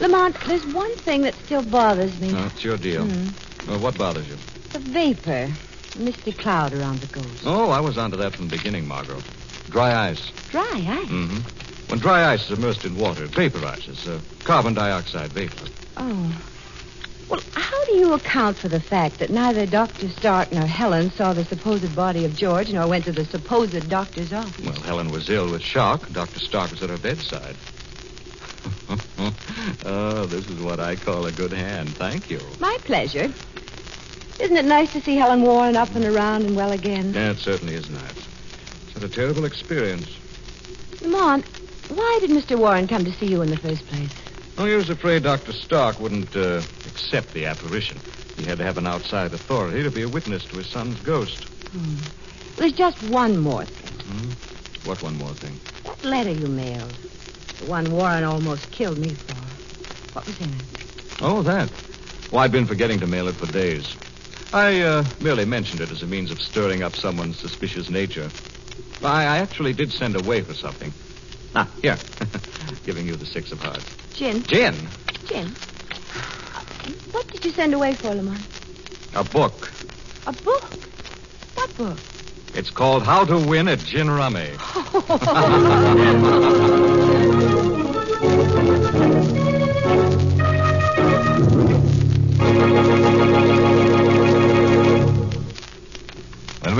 Lamont, 0.00 0.36
there's 0.46 0.66
one 0.66 0.94
thing 0.96 1.22
that 1.22 1.34
still 1.34 1.62
bothers 1.62 2.18
me. 2.20 2.32
Oh, 2.34 2.46
it's 2.46 2.64
your 2.64 2.76
deal. 2.76 3.04
Hmm. 3.04 3.70
Well, 3.70 3.78
what 3.80 3.96
bothers 3.96 4.28
you? 4.28 4.36
The 4.72 4.78
vapor. 4.80 5.50
Misty 5.98 6.32
cloud 6.32 6.72
around 6.72 6.98
the 6.98 7.06
ghost. 7.06 7.44
Oh, 7.46 7.70
I 7.70 7.80
was 7.80 7.96
onto 7.96 8.16
that 8.16 8.34
from 8.34 8.48
the 8.48 8.56
beginning, 8.56 8.88
Margot. 8.88 9.22
Dry 9.70 10.08
ice. 10.10 10.30
Dry 10.50 10.62
ice. 10.62 11.08
Mm-hmm. 11.08 11.90
When 11.90 12.00
dry 12.00 12.32
ice 12.32 12.50
is 12.50 12.58
immersed 12.58 12.84
in 12.84 12.96
water, 12.96 13.24
it 13.24 13.30
vaporizes. 13.30 14.06
Uh, 14.08 14.18
carbon 14.44 14.74
dioxide 14.74 15.30
vapor. 15.30 15.66
Oh. 15.96 16.42
Well, 17.28 17.40
how 17.54 17.84
do 17.86 17.92
you 17.92 18.12
account 18.12 18.56
for 18.58 18.68
the 18.68 18.80
fact 18.80 19.18
that 19.20 19.30
neither 19.30 19.66
Dr. 19.66 20.08
Stark 20.08 20.52
nor 20.52 20.66
Helen 20.66 21.10
saw 21.12 21.32
the 21.32 21.44
supposed 21.44 21.94
body 21.94 22.24
of 22.24 22.36
George 22.36 22.72
nor 22.72 22.86
went 22.86 23.04
to 23.04 23.12
the 23.12 23.24
supposed 23.24 23.88
doctor's 23.88 24.32
office? 24.32 24.64
Well, 24.64 24.80
Helen 24.80 25.10
was 25.10 25.30
ill 25.30 25.50
with 25.50 25.62
shock. 25.62 26.10
Dr. 26.10 26.40
Stark 26.40 26.72
was 26.72 26.82
at 26.82 26.90
her 26.90 26.98
bedside. 26.98 27.56
oh, 29.84 30.26
this 30.26 30.48
is 30.48 30.60
what 30.60 30.80
I 30.80 30.96
call 30.96 31.26
a 31.26 31.32
good 31.32 31.52
hand. 31.52 31.90
Thank 31.90 32.30
you. 32.30 32.40
My 32.60 32.76
pleasure. 32.84 33.32
Isn't 34.40 34.56
it 34.56 34.64
nice 34.64 34.92
to 34.92 35.00
see 35.00 35.16
Helen 35.16 35.42
Warren 35.42 35.76
up 35.76 35.94
and 35.94 36.04
around 36.04 36.42
and 36.42 36.56
well 36.56 36.72
again? 36.72 37.14
Yeah, 37.14 37.30
it 37.30 37.38
certainly 37.38 37.74
is 37.74 37.88
nice. 37.88 38.26
It's 38.84 38.94
had 38.94 39.02
a 39.04 39.08
terrible 39.08 39.44
experience. 39.44 40.08
Lamont, 41.00 41.44
why 41.88 42.18
did 42.20 42.30
Mr. 42.30 42.58
Warren 42.58 42.88
come 42.88 43.04
to 43.04 43.12
see 43.12 43.26
you 43.26 43.42
in 43.42 43.50
the 43.50 43.56
first 43.56 43.86
place? 43.86 44.10
Oh, 44.58 44.66
he 44.66 44.74
was 44.74 44.90
afraid 44.90 45.22
Dr. 45.22 45.52
Stark 45.52 46.00
wouldn't 46.00 46.34
uh, 46.36 46.62
accept 46.86 47.32
the 47.32 47.46
apparition. 47.46 47.98
He 48.36 48.44
had 48.44 48.58
to 48.58 48.64
have 48.64 48.78
an 48.78 48.86
outside 48.86 49.32
authority 49.32 49.82
to 49.82 49.90
be 49.90 50.02
a 50.02 50.08
witness 50.08 50.44
to 50.46 50.56
his 50.56 50.66
son's 50.66 50.98
ghost. 51.00 51.44
Hmm. 51.44 51.96
There's 52.56 52.72
just 52.72 53.02
one 53.04 53.38
more 53.38 53.64
thing. 53.64 53.90
Hmm? 54.06 54.88
What 54.88 55.02
one 55.02 55.16
more 55.16 55.34
thing? 55.34 55.58
That 55.84 56.04
letter 56.04 56.30
you 56.30 56.46
mailed. 56.46 56.94
The 57.64 57.70
one 57.70 57.90
Warren 57.92 58.24
almost 58.24 58.70
killed 58.72 58.98
me 58.98 59.08
for. 59.08 59.32
What 60.12 60.26
was 60.26 60.38
in 60.38 60.48
it? 60.48 61.22
Oh, 61.22 61.40
that. 61.42 61.70
Well, 62.30 62.42
I've 62.42 62.52
been 62.52 62.66
forgetting 62.66 63.00
to 63.00 63.06
mail 63.06 63.26
it 63.26 63.36
for 63.36 63.46
days. 63.46 63.96
I 64.52 64.82
uh, 64.82 65.04
merely 65.22 65.46
mentioned 65.46 65.80
it 65.80 65.90
as 65.90 66.02
a 66.02 66.06
means 66.06 66.30
of 66.30 66.42
stirring 66.42 66.82
up 66.82 66.94
someone's 66.94 67.38
suspicious 67.38 67.88
nature. 67.88 68.28
I, 69.02 69.24
I 69.24 69.38
actually 69.38 69.72
did 69.72 69.92
send 69.92 70.14
away 70.14 70.42
for 70.42 70.52
something. 70.52 70.92
Ah, 71.54 71.66
here. 71.80 71.96
Giving 72.84 73.06
you 73.06 73.16
the 73.16 73.24
six 73.24 73.50
of 73.50 73.60
hearts. 73.60 73.86
Gin. 74.12 74.42
Gin. 74.42 74.74
Gin. 75.24 75.48
What 77.12 77.28
did 77.28 77.46
you 77.46 77.50
send 77.50 77.72
away 77.72 77.94
for, 77.94 78.14
Lamont? 78.14 78.46
A 79.14 79.24
book. 79.24 79.72
A 80.26 80.32
book? 80.32 80.70
What 81.54 81.76
book? 81.78 81.98
It's 82.54 82.70
called 82.70 83.04
How 83.04 83.24
to 83.24 83.38
Win 83.38 83.68
at 83.68 83.78
Gin 83.78 84.10
Rummy. 84.10 84.50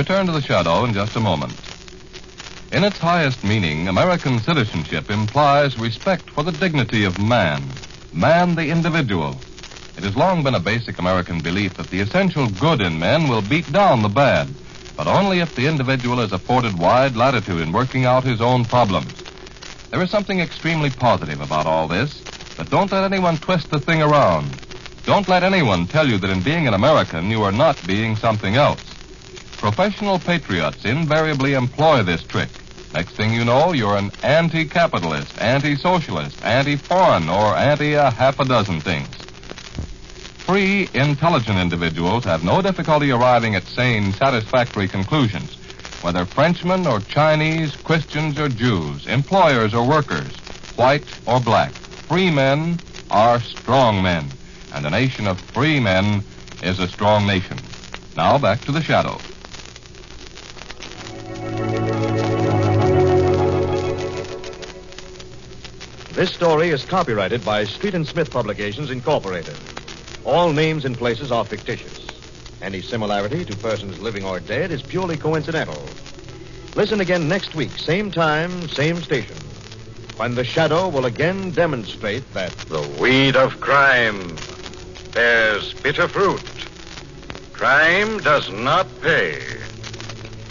return 0.05 0.27
to 0.27 0.33
the 0.33 0.43
shadow 0.43 0.85
in 0.85 0.93
just 0.93 1.17
a 1.17 1.21
moment. 1.21 1.57
In 2.73 2.85
its 2.85 2.99
highest 2.99 3.43
meaning, 3.43 3.89
American 3.89 4.39
citizenship 4.39 5.09
implies 5.09 5.79
respect 5.79 6.29
for 6.29 6.43
the 6.45 6.53
dignity 6.53 7.05
of 7.07 7.19
man, 7.19 7.73
man 8.13 8.55
the 8.55 8.69
individual. 8.69 9.41
It 9.97 10.03
has 10.05 10.15
long 10.15 10.45
been 10.45 10.57
a 10.57 10.61
basic 10.61 10.99
American 10.99 11.41
belief 11.41 11.75
that 11.79 11.89
the 11.89 12.01
essential 12.01 12.51
good 12.51 12.83
in 12.83 12.99
men 12.99 13.29
will 13.29 13.41
beat 13.41 13.73
down 13.73 14.03
the 14.03 14.11
bad, 14.11 14.55
but 14.95 15.09
only 15.09 15.41
if 15.41 15.55
the 15.55 15.67
individual 15.67 16.21
is 16.21 16.33
afforded 16.33 16.79
wide 16.79 17.17
latitude 17.17 17.63
in 17.63 17.73
working 17.73 18.05
out 18.05 18.25
his 18.25 18.43
own 18.43 18.67
problems. 18.67 19.17
There 19.91 20.03
is 20.03 20.11
something 20.11 20.39
extremely 20.39 20.91
positive 20.91 21.41
about 21.41 21.67
all 21.67 21.89
this, 21.89 22.21
but 22.59 22.69
don't 22.69 22.93
let 22.93 23.05
anyone 23.05 23.39
twist 23.39 23.71
the 23.71 23.81
thing 23.81 24.03
around. 24.03 24.61
Don't 25.07 25.31
let 25.31 25.43
anyone 25.43 25.87
tell 25.87 26.07
you 26.07 26.19
that 26.19 26.29
in 26.29 26.43
being 26.43 26.69
an 26.69 26.75
American, 26.75 27.31
you 27.31 27.43
are 27.43 27.53
not 27.53 27.87
being 27.87 28.17
something 28.17 28.55
else. 28.55 28.94
Professional 29.65 30.19
patriots 30.19 30.85
invariably 30.85 31.55
employ 31.55 32.03
this 32.03 32.23
trick. 32.25 32.51
Next 32.93 33.17
thing 33.17 33.33
you 33.33 33.47
know, 33.47 33.73
you're 33.73 33.97
an 33.97 34.11
anti 34.23 34.67
capitalist, 34.67 35.33
anti 35.39 35.75
socialist, 35.77 36.37
anti 36.43 36.77
foreign, 36.77 37.31
or 37.31 37.57
anti 37.57 37.95
a 37.95 38.11
half 38.11 38.39
a 38.39 38.45
dozen 38.45 38.83
things. 38.83 39.09
Free, 40.45 40.91
intelligent 40.93 41.57
individuals 41.57 42.25
have 42.25 42.45
no 42.45 42.61
difficulty 42.61 43.11
arriving 43.11 43.55
at 43.55 43.67
sane, 43.69 44.13
satisfactory 44.13 44.87
conclusions. 44.87 45.57
Whether 46.03 46.27
Frenchmen 46.27 46.87
or 46.87 47.01
Chinese, 47.01 47.75
Christians 47.85 48.39
or 48.39 48.51
Jews, 48.51 49.07
employers 49.07 49.73
or 49.73 49.89
workers, 49.89 50.37
white 50.77 51.11
or 51.27 51.41
black, 51.41 51.73
free 52.07 52.31
men 52.31 52.79
are 53.11 53.41
strong 53.41 54.03
men. 54.03 54.29
And 54.75 54.85
a 54.85 54.91
nation 54.91 55.27
of 55.27 55.41
free 55.55 55.81
men 55.81 56.23
is 56.63 56.81
a 56.81 56.89
strong 56.89 57.27
nation. 57.27 57.59
Now 58.15 58.37
back 58.37 58.63
to 58.67 58.73
the 58.73 58.83
shadow. 58.83 59.23
This 66.15 66.33
story 66.33 66.71
is 66.71 66.85
copyrighted 66.85 67.45
by 67.45 67.65
Street 67.65 67.93
and 67.93 68.07
Smith 68.07 68.31
Publications, 68.31 68.93
Incorporated. 68.93 69.57
All 70.25 70.53
names 70.53 70.85
and 70.85 70.97
places 70.97 71.33
are 71.33 71.45
fictitious. 71.45 72.07
Any 72.63 72.83
similarity 72.83 73.45
to 73.45 73.57
persons 73.57 73.99
living 73.99 74.25
or 74.25 74.39
dead 74.39 74.71
is 74.71 74.81
purely 74.81 75.17
coincidental. 75.17 75.83
Listen 76.77 77.01
again 77.01 77.29
next 77.29 77.57
week, 77.57 77.77
same 77.77 78.13
time, 78.13 78.69
same 78.69 79.03
station, 79.03 79.35
when 80.17 80.37
the 80.37 80.45
shadow 80.45 80.89
will 80.89 81.07
again 81.07 81.51
demonstrate 81.51 82.23
that 82.33 82.53
The 82.69 82.83
weed 83.01 83.35
of 83.35 83.61
crime 83.61 84.37
bears 85.13 85.75
bitter 85.75 86.07
fruit. 86.07 86.41
Crime 87.53 88.21
does 88.21 88.49
not 88.53 88.87
pay. 89.03 89.43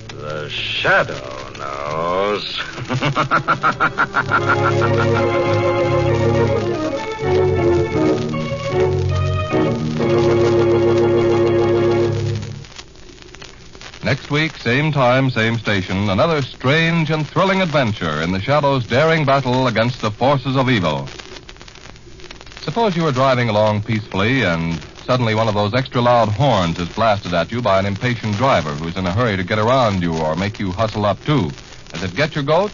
The 0.10 0.50
shadow. 0.50 1.43
Next 14.04 14.30
week, 14.30 14.58
same 14.58 14.92
time, 14.92 15.30
same 15.30 15.58
station, 15.58 16.10
another 16.10 16.44
strange 16.44 17.10
and 17.10 17.28
thrilling 17.30 17.62
adventure 17.62 18.22
in 18.22 18.32
the 18.32 18.40
Shadow's 18.40 18.86
daring 18.86 19.26
battle 19.26 19.68
against 19.68 20.02
the 20.02 20.12
forces 20.12 20.58
of 20.58 20.70
evil. 20.70 21.08
Suppose 22.62 22.96
you 22.96 23.06
are 23.08 23.12
driving 23.12 23.50
along 23.50 23.84
peacefully 23.84 24.44
and 24.44 24.80
suddenly 25.06 25.36
one 25.36 25.48
of 25.48 25.56
those 25.56 25.74
extra 25.74 26.02
loud 26.02 26.30
horns 26.30 26.80
is 26.80 26.90
blasted 26.90 27.34
at 27.34 27.52
you 27.52 27.62
by 27.62 27.80
an 27.80 27.86
impatient 27.86 28.38
driver 28.38 28.74
who's 28.74 28.98
in 28.98 29.06
a 29.06 29.14
hurry 29.14 29.38
to 29.38 29.44
get 29.44 29.60
around 29.60 30.02
you 30.02 30.14
or 30.14 30.36
make 30.36 30.60
you 30.60 30.72
hustle 30.72 31.06
up 31.06 31.24
too. 31.26 31.52
Does 31.92 32.04
it 32.04 32.16
get 32.16 32.36
your 32.36 32.44
goat? 32.44 32.72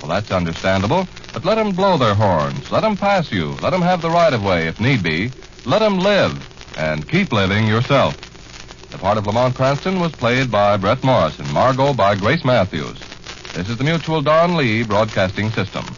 Well, 0.00 0.08
that's 0.08 0.30
understandable, 0.30 1.06
but 1.32 1.44
let 1.44 1.58
'em 1.58 1.72
blow 1.72 1.98
their 1.98 2.14
horns. 2.14 2.70
Let 2.70 2.84
'em 2.84 2.96
pass 2.96 3.30
you. 3.30 3.56
Let 3.60 3.74
'em 3.74 3.82
have 3.82 4.02
the 4.02 4.10
right 4.10 4.32
of 4.32 4.42
way 4.42 4.66
if 4.66 4.80
need 4.80 5.02
be. 5.02 5.30
Let 5.64 5.82
'em 5.82 5.98
live 5.98 6.36
and 6.76 7.08
keep 7.08 7.32
living 7.32 7.66
yourself. 7.66 8.16
The 8.90 8.98
part 8.98 9.18
of 9.18 9.26
Lamont 9.26 9.54
Cranston 9.54 10.00
was 10.00 10.12
played 10.12 10.50
by 10.50 10.76
Bret 10.76 11.02
Morrison, 11.02 11.50
Margot 11.50 11.94
by 11.94 12.14
Grace 12.14 12.44
Matthews. 12.44 12.98
This 13.54 13.68
is 13.68 13.76
the 13.76 13.84
Mutual 13.84 14.22
Don 14.22 14.56
Lee 14.56 14.82
Broadcasting 14.82 15.50
System. 15.50 15.96